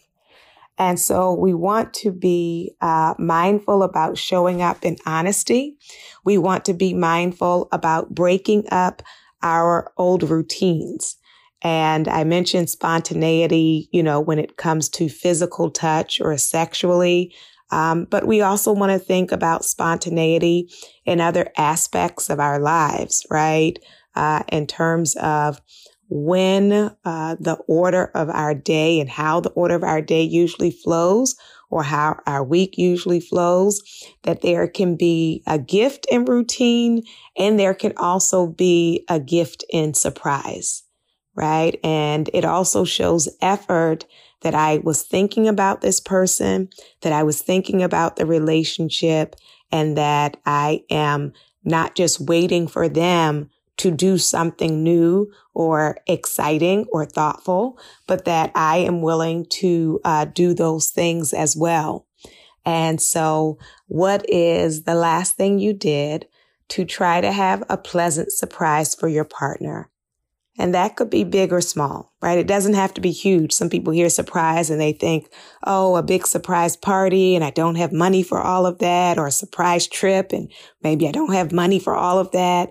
And 0.81 0.99
so 0.99 1.35
we 1.35 1.53
want 1.53 1.93
to 1.95 2.11
be 2.11 2.75
uh, 2.81 3.13
mindful 3.19 3.83
about 3.83 4.17
showing 4.17 4.63
up 4.63 4.83
in 4.83 4.97
honesty. 5.05 5.77
We 6.25 6.39
want 6.39 6.65
to 6.65 6.73
be 6.73 6.95
mindful 6.95 7.69
about 7.71 8.15
breaking 8.15 8.65
up 8.73 9.03
our 9.43 9.93
old 9.99 10.23
routines. 10.23 11.19
And 11.61 12.09
I 12.09 12.25
mentioned 12.25 12.71
spontaneity, 12.71 13.91
you 13.93 14.03
know, 14.03 14.21
when 14.21 14.39
it 14.39 14.57
comes 14.57 14.89
to 14.91 15.11
physical 15.11 15.71
touch 15.71 16.19
or 16.19 16.39
sexually. 16.39 17.35
Um, 17.71 18.07
but 18.07 18.27
we 18.27 18.41
also 18.41 18.73
want 18.73 18.91
to 18.91 18.99
think 18.99 19.33
about 19.33 19.67
spontaneity 19.67 20.71
in 21.05 21.21
other 21.21 21.53
aspects 21.59 22.31
of 22.31 22.41
our 22.41 22.59
lives, 22.59 23.27
right? 23.31 23.79
Uh, 24.15 24.45
in 24.51 24.67
terms 24.67 25.15
of 25.17 25.61
when 26.11 26.73
uh, 27.05 27.37
the 27.39 27.57
order 27.69 28.07
of 28.15 28.29
our 28.29 28.53
day 28.53 29.01
and 29.01 29.09
how 29.09 29.41
the 29.41 29.51
order 29.51 29.77
of 29.77 29.85
our 29.85 30.03
day 30.03 30.23
usually 30.23 30.73
flows 30.73 31.37
or 31.71 31.85
how 31.85 32.21
our 32.27 32.43
week 32.43 32.77
usually 32.77 33.21
flows, 33.21 33.81
that 34.25 34.43
there 34.43 34.67
can 34.67 34.97
be 34.97 35.43
a 35.47 35.57
gift 35.57 36.05
in 36.11 36.25
routine 36.25 37.05
and 37.39 37.59
there 37.59 37.75
can 37.75 37.93
also 37.97 38.49
be 38.49 39.05
a 39.09 39.21
gift 39.21 39.65
in 39.71 39.95
surprise, 39.95 40.83
right? 41.37 41.79
And 41.85 42.29
it 42.35 42.45
also 42.45 42.85
shows 42.85 43.29
effort 43.41 44.05
that 44.43 44.55
I 44.55 44.79
was 44.79 45.05
thinking 45.05 45.47
about 45.47 45.81
this 45.81 46.01
person, 46.01 46.71
that 47.03 47.13
I 47.13 47.23
was 47.23 47.41
thinking 47.41 47.85
about 47.85 48.17
the 48.17 48.27
relationship 48.27 49.37
and 49.71 49.97
that 49.97 50.39
I 50.45 50.83
am 50.91 51.35
not 51.63 51.95
just 51.95 52.21
waiting 52.21 52.67
for 52.67 52.89
them 52.89 53.49
to 53.81 53.91
do 53.91 54.19
something 54.19 54.83
new 54.83 55.33
or 55.55 55.97
exciting 56.07 56.85
or 56.93 57.07
thoughtful, 57.07 57.79
but 58.07 58.27
that 58.27 58.53
I 58.55 58.77
am 58.77 59.01
willing 59.01 59.47
to 59.53 60.01
uh, 60.05 60.27
do 60.27 60.53
those 60.53 60.91
things 60.91 61.33
as 61.33 61.57
well. 61.57 62.07
And 62.67 63.01
so 63.01 63.59
what 63.87 64.29
is 64.29 64.83
the 64.83 64.95
last 64.95 65.37
thing 65.37 65.59
you 65.59 65.73
did 65.73 66.29
to 66.69 66.85
try 66.85 67.23
to 67.23 67.33
have 67.33 67.65
a 67.71 67.79
pleasant 67.79 68.33
surprise 68.33 68.95
for 68.95 69.09
your 69.09 69.25
partner? 69.25 69.91
And 70.59 70.75
that 70.75 70.97
could 70.97 71.09
be 71.09 71.25
big 71.25 71.55
or 71.55 71.63
small, 71.63 72.13
right? 72.21 72.37
It 72.37 72.47
doesn't 72.47 72.75
have 72.75 72.93
to 72.95 73.01
be 73.01 73.13
huge. 73.13 73.55
Some 73.55 73.71
people 73.71 73.95
hear 73.95 74.11
surprise 74.11 74.69
and 74.69 74.79
they 74.79 74.93
think, 74.93 75.31
oh, 75.67 75.97
a 75.97 76.03
big 76.03 76.27
surprise 76.27 76.77
party 76.77 77.35
and 77.35 77.43
I 77.43 77.49
don't 77.49 77.77
have 77.77 77.95
money 77.95 78.23
for 78.23 78.43
all 78.43 78.67
of 78.67 78.79
that 78.81 79.17
or 79.17 79.27
a 79.27 79.33
surprise 79.33 79.87
trip 79.87 80.33
and 80.35 80.53
maybe 80.83 81.09
I 81.09 81.13
don't 81.13 81.33
have 81.33 81.51
money 81.51 81.79
for 81.79 81.97
all 81.97 82.19
of 82.19 82.31
that. 82.33 82.69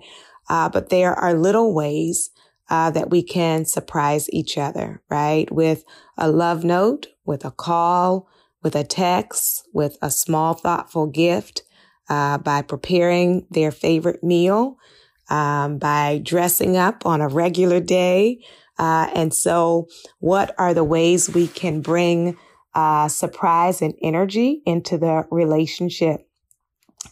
Uh, 0.50 0.68
but 0.68 0.88
there 0.88 1.14
are 1.14 1.32
little 1.32 1.72
ways 1.72 2.30
uh, 2.68 2.90
that 2.90 3.08
we 3.08 3.22
can 3.22 3.64
surprise 3.64 4.28
each 4.30 4.58
other, 4.58 5.00
right? 5.08 5.50
With 5.52 5.84
a 6.18 6.28
love 6.28 6.64
note, 6.64 7.06
with 7.24 7.44
a 7.44 7.52
call, 7.52 8.28
with 8.62 8.74
a 8.74 8.84
text, 8.84 9.66
with 9.72 9.96
a 10.02 10.10
small 10.10 10.54
thoughtful 10.54 11.06
gift, 11.06 11.62
uh, 12.08 12.38
by 12.38 12.62
preparing 12.62 13.46
their 13.50 13.70
favorite 13.70 14.24
meal, 14.24 14.76
um, 15.28 15.78
by 15.78 16.20
dressing 16.24 16.76
up 16.76 17.06
on 17.06 17.20
a 17.20 17.28
regular 17.28 17.78
day. 17.78 18.40
Uh, 18.76 19.08
and 19.14 19.32
so 19.32 19.86
what 20.18 20.52
are 20.58 20.74
the 20.74 20.82
ways 20.82 21.30
we 21.30 21.46
can 21.46 21.80
bring 21.80 22.36
uh, 22.74 23.06
surprise 23.06 23.80
and 23.80 23.94
energy 24.02 24.62
into 24.66 24.98
the 24.98 25.24
relationship? 25.30 26.26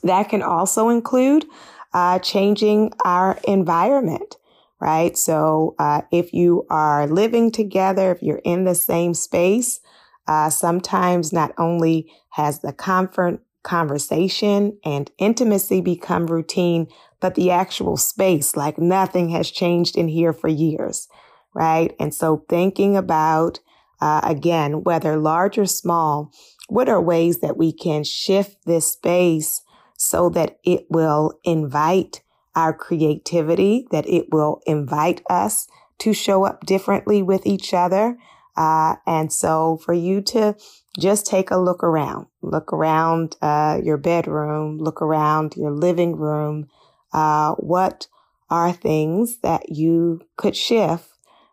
That 0.02 0.28
can 0.28 0.42
also 0.42 0.88
include 0.88 1.46
uh, 1.92 2.18
changing 2.18 2.92
our 3.04 3.38
environment, 3.44 4.36
right? 4.80 5.16
So 5.16 5.74
uh, 5.78 6.02
if 6.12 6.32
you 6.32 6.66
are 6.70 7.06
living 7.06 7.50
together, 7.50 8.12
if 8.12 8.22
you're 8.22 8.42
in 8.44 8.64
the 8.64 8.74
same 8.74 9.14
space, 9.14 9.80
uh, 10.26 10.50
sometimes 10.50 11.32
not 11.32 11.52
only 11.58 12.12
has 12.30 12.60
the 12.60 12.72
comfort 12.72 13.40
conversation 13.62 14.78
and 14.84 15.10
intimacy 15.18 15.80
become 15.80 16.26
routine, 16.26 16.86
but 17.20 17.34
the 17.34 17.50
actual 17.50 17.96
space, 17.96 18.56
like 18.56 18.78
nothing 18.78 19.30
has 19.30 19.50
changed 19.50 19.96
in 19.96 20.08
here 20.08 20.32
for 20.32 20.48
years, 20.48 21.08
right? 21.54 21.94
And 21.98 22.14
so 22.14 22.44
thinking 22.48 22.96
about, 22.96 23.58
uh, 24.00 24.20
again, 24.22 24.84
whether 24.84 25.16
large 25.16 25.58
or 25.58 25.66
small, 25.66 26.30
what 26.68 26.88
are 26.88 27.00
ways 27.00 27.40
that 27.40 27.56
we 27.56 27.72
can 27.72 28.04
shift 28.04 28.64
this 28.64 28.92
space 28.92 29.62
so 29.98 30.30
that 30.30 30.58
it 30.64 30.86
will 30.88 31.38
invite 31.44 32.22
our 32.54 32.72
creativity, 32.72 33.86
that 33.90 34.08
it 34.08 34.32
will 34.32 34.62
invite 34.66 35.20
us 35.28 35.68
to 35.98 36.14
show 36.14 36.44
up 36.44 36.64
differently 36.64 37.22
with 37.22 37.44
each 37.44 37.74
other. 37.74 38.16
Uh, 38.56 38.96
and 39.06 39.32
so 39.32 39.76
for 39.84 39.92
you 39.92 40.20
to 40.20 40.56
just 40.98 41.26
take 41.26 41.50
a 41.50 41.58
look 41.58 41.84
around, 41.84 42.26
look 42.42 42.72
around 42.72 43.36
uh, 43.42 43.78
your 43.82 43.96
bedroom, 43.96 44.78
look 44.78 45.02
around 45.02 45.54
your 45.56 45.70
living 45.70 46.16
room. 46.16 46.68
Uh, 47.12 47.54
what 47.56 48.06
are 48.50 48.72
things 48.72 49.38
that 49.38 49.68
you 49.68 50.20
could 50.36 50.56
shift 50.56 51.10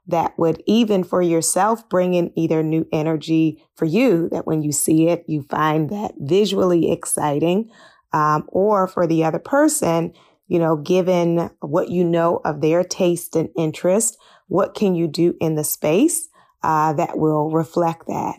that 0.08 0.38
would 0.38 0.62
even 0.66 1.04
for 1.04 1.22
yourself 1.22 1.88
bring 1.90 2.14
in 2.14 2.32
either 2.36 2.62
new 2.62 2.88
energy 2.92 3.64
for 3.76 3.86
you 3.86 4.30
that 4.30 4.46
when 4.46 4.62
you 4.62 4.72
see 4.72 5.08
it, 5.08 5.24
you 5.28 5.42
find 5.44 5.90
that 5.90 6.14
visually 6.20 6.92
exciting, 6.92 7.70
um, 8.16 8.46
or 8.48 8.88
for 8.88 9.06
the 9.06 9.26
other 9.26 9.40
person, 9.40 10.14
you 10.48 10.58
know, 10.58 10.78
given 10.78 11.52
what 11.60 11.90
you 11.90 12.02
know 12.02 12.40
of 12.46 12.62
their 12.62 12.82
taste 12.82 13.36
and 13.36 13.50
interest, 13.58 14.18
what 14.48 14.74
can 14.74 14.96
you 14.96 15.06
do 15.06 15.36
in 15.42 15.56
the 15.56 15.66
space 15.66 16.30
uh, 16.64 16.94
that 16.94 17.18
will 17.18 17.52
reflect 17.52 18.08
that? 18.08 18.38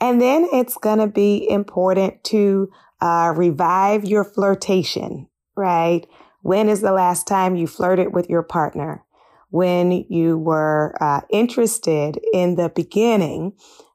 And 0.00 0.20
then 0.20 0.48
it's 0.52 0.76
going 0.76 0.98
to 0.98 1.06
be 1.06 1.48
important 1.48 2.24
to 2.24 2.68
uh, 3.00 3.32
revive 3.36 4.04
your 4.04 4.24
flirtation, 4.24 5.28
right? 5.56 6.04
When 6.42 6.68
is 6.68 6.80
the 6.80 6.92
last 6.92 7.28
time 7.28 7.54
you 7.54 7.68
flirted 7.68 8.12
with 8.12 8.28
your 8.28 8.42
partner? 8.42 9.04
When 9.50 10.04
you 10.08 10.36
were 10.36 10.96
uh, 11.00 11.20
interested 11.30 12.18
in 12.32 12.56
the 12.56 12.70
beginning, 12.70 13.52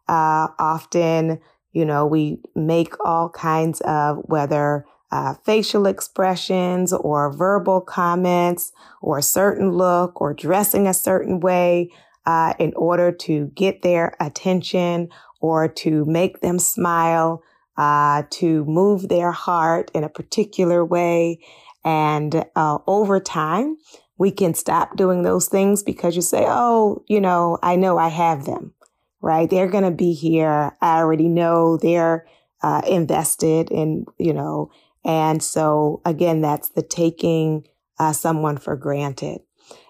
uh, 0.08 0.48
often, 0.58 1.42
you 1.71 1.86
know, 1.86 2.05
we 2.05 2.39
make 2.55 2.93
all 3.05 3.29
kinds 3.29 3.82
of 3.82 4.17
whether 4.23 4.86
uh, 5.12 5.34
facial 5.45 5.86
expressions 5.86 6.93
or 6.93 7.32
verbal 7.32 7.82
comments 7.82 8.71
or 9.01 9.17
a 9.17 9.23
certain 9.23 9.71
look 9.71 10.19
or 10.21 10.34
dressing 10.34 10.88
a 10.88 10.93
certain 10.93 11.39
way 11.39 11.89
uh, 12.25 12.53
in 12.60 12.73
order 12.75 13.12
to 13.12 13.51
get 13.55 13.82
their 13.82 14.15
attention 14.19 15.10
or 15.41 15.67
to 15.67 16.05
make 16.05 16.41
them 16.41 16.60
smile, 16.60 17.41
uh, 17.77 18.23
to 18.29 18.65
move 18.65 19.08
their 19.08 19.32
heart 19.32 19.89
in 19.93 20.03
a 20.03 20.10
particular 20.10 20.86
way. 20.86 21.39
And 21.84 22.45
uh, 22.55 22.77
over 22.86 23.19
time, 23.19 23.77
we 24.17 24.32
can 24.32 24.53
stop 24.53 24.97
doing 24.97 25.23
those 25.23 25.47
things 25.47 25.82
because 25.82 26.15
you 26.15 26.21
say, 26.21 26.43
oh, 26.45 27.03
you 27.08 27.21
know, 27.21 27.58
I 27.63 27.77
know 27.77 27.97
I 27.97 28.10
have 28.10 28.45
them, 28.45 28.73
right? 29.21 29.49
They're 29.49 29.69
going 29.69 29.84
to 29.84 29.91
be 29.91 30.13
here. 30.13 30.75
I 30.82 30.97
already 30.97 31.27
know 31.27 31.77
they're 31.77 32.25
uh, 32.62 32.82
invested 32.88 33.71
in, 33.71 34.05
you 34.17 34.34
know, 34.34 34.71
and 35.05 35.41
so 35.41 36.01
again, 36.05 36.41
that's 36.41 36.69
the 36.69 36.82
taking 36.82 37.65
uh, 37.99 38.13
someone 38.13 38.58
for 38.58 38.75
granted. 38.75 39.41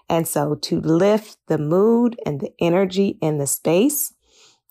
And 0.08 0.26
so 0.26 0.56
to 0.56 0.80
lift 0.80 1.38
the 1.46 1.58
mood 1.58 2.18
and 2.26 2.40
the 2.40 2.52
energy 2.60 3.18
in 3.20 3.38
the 3.38 3.46
space, 3.46 4.12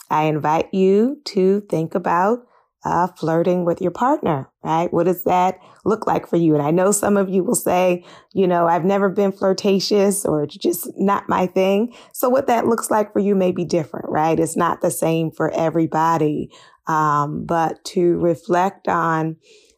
I 0.09 0.23
invite 0.23 0.73
you 0.73 1.21
to 1.25 1.61
think 1.61 1.95
about 1.95 2.39
uh, 2.85 3.07
flirting 3.07 3.65
with 3.65 3.81
your 3.81 3.91
partner, 3.91 4.49
right? 4.63 4.91
What 4.93 5.05
does 5.05 5.23
that 5.25 5.59
look 5.83 6.07
like 6.07 6.27
for 6.27 6.37
you? 6.37 6.53
And 6.53 6.63
I 6.63 6.71
know 6.71 6.91
some 6.91 7.17
of 7.17 7.29
you 7.29 7.43
will 7.43 7.55
say, 7.55 8.05
you 8.33 8.47
know, 8.47 8.67
I've 8.67 8.85
never 8.85 9.09
been 9.09 9.31
flirtatious 9.31 10.25
or 10.25 10.43
it's 10.43 10.55
just 10.55 10.89
not 10.97 11.27
my 11.27 11.47
thing. 11.47 11.93
So 12.13 12.29
what 12.29 12.47
that 12.47 12.67
looks 12.67 12.89
like 12.89 13.11
for 13.11 13.19
you 13.19 13.35
may 13.35 13.51
be 13.51 13.65
different, 13.65 14.09
right? 14.09 14.39
It's 14.39 14.55
not 14.55 14.81
the 14.81 14.91
same 14.91 15.31
for 15.31 15.51
everybody. 15.51 16.51
Um, 16.87 17.45
but 17.45 17.83
to 17.85 18.17
reflect 18.17 18.87
on 18.87 19.35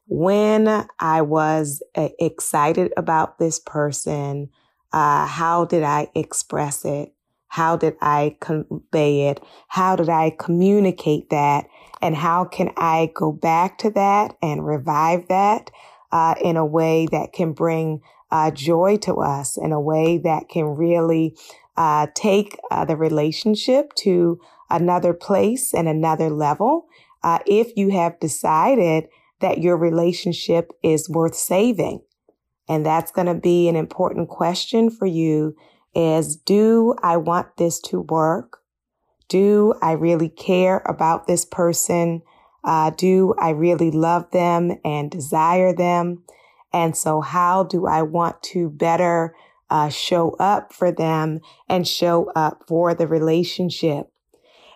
when 0.07 0.85
I 0.99 1.21
was 1.21 1.81
uh, 1.95 2.09
excited 2.19 2.93
about 2.97 3.39
this 3.39 3.59
person, 3.59 4.49
uh, 4.93 5.25
how 5.25 5.65
did 5.65 5.83
I 5.83 6.09
express 6.15 6.85
it? 6.85 7.13
How 7.47 7.75
did 7.75 7.95
I 8.01 8.37
convey 8.39 9.27
it? 9.27 9.43
How 9.67 9.95
did 9.95 10.07
I 10.09 10.33
communicate 10.37 11.29
that? 11.31 11.65
And 12.01 12.15
how 12.15 12.45
can 12.45 12.71
I 12.77 13.11
go 13.13 13.31
back 13.31 13.77
to 13.79 13.91
that 13.91 14.35
and 14.41 14.65
revive 14.65 15.27
that 15.27 15.69
uh, 16.11 16.35
in 16.41 16.57
a 16.57 16.65
way 16.65 17.07
that 17.11 17.31
can 17.33 17.53
bring 17.53 18.01
uh, 18.31 18.51
joy 18.51 18.97
to 18.97 19.15
us, 19.15 19.57
in 19.57 19.71
a 19.71 19.79
way 19.79 20.17
that 20.17 20.49
can 20.49 20.65
really 20.65 21.35
uh, 21.77 22.07
take 22.15 22.57
uh, 22.71 22.85
the 22.85 22.95
relationship 22.95 23.93
to 23.95 24.39
another 24.69 25.13
place 25.13 25.73
and 25.73 25.87
another 25.87 26.29
level? 26.29 26.87
Uh, 27.23 27.39
if 27.45 27.75
you 27.77 27.91
have 27.91 28.19
decided 28.19 29.07
that 29.41 29.59
your 29.59 29.75
relationship 29.75 30.71
is 30.81 31.09
worth 31.09 31.35
saving. 31.35 32.01
And 32.69 32.85
that's 32.85 33.11
going 33.11 33.27
to 33.27 33.35
be 33.35 33.67
an 33.67 33.75
important 33.75 34.29
question 34.29 34.89
for 34.89 35.05
you 35.05 35.55
is, 35.93 36.37
do 36.37 36.95
I 37.03 37.17
want 37.17 37.57
this 37.57 37.79
to 37.81 38.01
work? 38.01 38.60
Do 39.31 39.75
I 39.81 39.93
really 39.93 40.27
care 40.27 40.81
about 40.85 41.25
this 41.25 41.45
person? 41.45 42.21
Uh, 42.65 42.89
do 42.89 43.33
I 43.39 43.51
really 43.51 43.89
love 43.89 44.29
them 44.31 44.73
and 44.83 45.09
desire 45.09 45.73
them? 45.73 46.23
And 46.73 46.97
so 46.97 47.21
how 47.21 47.63
do 47.63 47.87
I 47.87 48.01
want 48.01 48.43
to 48.51 48.69
better 48.69 49.33
uh, 49.69 49.87
show 49.87 50.31
up 50.31 50.73
for 50.73 50.91
them 50.91 51.39
and 51.69 51.87
show 51.87 52.29
up 52.35 52.63
for 52.67 52.93
the 52.93 53.07
relationship? 53.07 54.07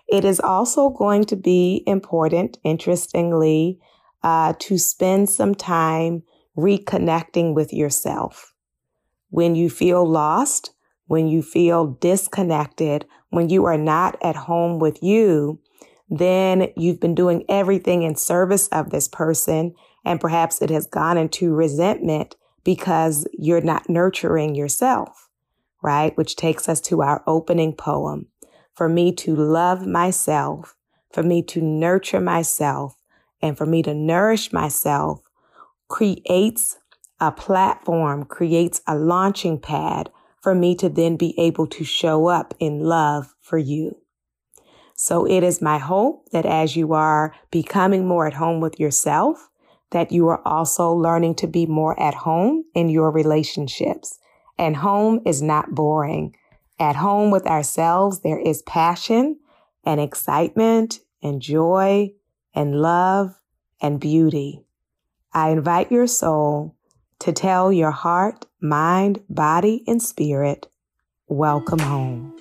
It 0.08 0.24
is 0.24 0.40
also 0.40 0.88
going 0.88 1.24
to 1.24 1.36
be 1.36 1.82
important, 1.86 2.56
interestingly, 2.64 3.78
uh, 4.22 4.54
to 4.60 4.78
spend 4.78 5.28
some 5.28 5.54
time 5.54 6.22
reconnecting 6.56 7.54
with 7.54 7.74
yourself. 7.74 8.54
When 9.28 9.54
you 9.54 9.68
feel 9.68 10.08
lost, 10.08 10.70
when 11.08 11.28
you 11.28 11.42
feel 11.42 11.88
disconnected, 12.00 13.04
when 13.36 13.50
you 13.50 13.66
are 13.66 13.78
not 13.78 14.16
at 14.22 14.34
home 14.34 14.78
with 14.78 15.02
you, 15.02 15.60
then 16.08 16.68
you've 16.76 17.00
been 17.00 17.14
doing 17.14 17.44
everything 17.48 18.02
in 18.02 18.16
service 18.16 18.66
of 18.68 18.90
this 18.90 19.08
person. 19.08 19.74
And 20.04 20.20
perhaps 20.20 20.62
it 20.62 20.70
has 20.70 20.86
gone 20.86 21.18
into 21.18 21.54
resentment 21.54 22.36
because 22.64 23.26
you're 23.32 23.60
not 23.60 23.88
nurturing 23.90 24.54
yourself, 24.54 25.28
right? 25.82 26.16
Which 26.16 26.36
takes 26.36 26.68
us 26.68 26.80
to 26.82 27.02
our 27.02 27.22
opening 27.26 27.74
poem. 27.74 28.28
For 28.74 28.88
me 28.88 29.12
to 29.16 29.34
love 29.34 29.86
myself, 29.86 30.74
for 31.12 31.22
me 31.22 31.42
to 31.44 31.60
nurture 31.60 32.20
myself, 32.20 32.96
and 33.42 33.56
for 33.56 33.66
me 33.66 33.82
to 33.82 33.94
nourish 33.94 34.52
myself 34.52 35.20
creates 35.88 36.78
a 37.20 37.32
platform, 37.32 38.24
creates 38.24 38.80
a 38.86 38.96
launching 38.96 39.58
pad 39.58 40.10
for 40.46 40.54
me 40.54 40.76
to 40.76 40.88
then 40.88 41.16
be 41.16 41.34
able 41.40 41.66
to 41.66 41.82
show 41.82 42.28
up 42.28 42.54
in 42.60 42.78
love 42.78 43.34
for 43.40 43.58
you. 43.58 43.96
So 44.94 45.26
it 45.26 45.42
is 45.42 45.60
my 45.60 45.78
hope 45.78 46.30
that 46.30 46.46
as 46.46 46.76
you 46.76 46.92
are 46.92 47.34
becoming 47.50 48.06
more 48.06 48.28
at 48.28 48.34
home 48.34 48.60
with 48.60 48.78
yourself, 48.78 49.48
that 49.90 50.12
you 50.12 50.28
are 50.28 50.40
also 50.46 50.92
learning 50.92 51.34
to 51.34 51.48
be 51.48 51.66
more 51.66 51.98
at 52.00 52.14
home 52.14 52.62
in 52.76 52.88
your 52.88 53.10
relationships. 53.10 54.20
And 54.56 54.76
home 54.76 55.20
is 55.26 55.42
not 55.42 55.74
boring. 55.74 56.36
At 56.78 56.94
home 56.94 57.32
with 57.32 57.48
ourselves, 57.48 58.20
there 58.20 58.38
is 58.38 58.62
passion 58.62 59.40
and 59.82 60.00
excitement 60.00 61.00
and 61.24 61.42
joy 61.42 62.12
and 62.54 62.80
love 62.80 63.34
and 63.80 63.98
beauty. 63.98 64.62
I 65.32 65.48
invite 65.48 65.90
your 65.90 66.06
soul 66.06 66.76
to 67.18 67.32
tell 67.32 67.72
your 67.72 67.90
heart, 67.90 68.46
mind, 68.60 69.20
body, 69.28 69.84
and 69.86 70.02
spirit, 70.02 70.68
welcome 71.28 71.78
home. 71.78 72.34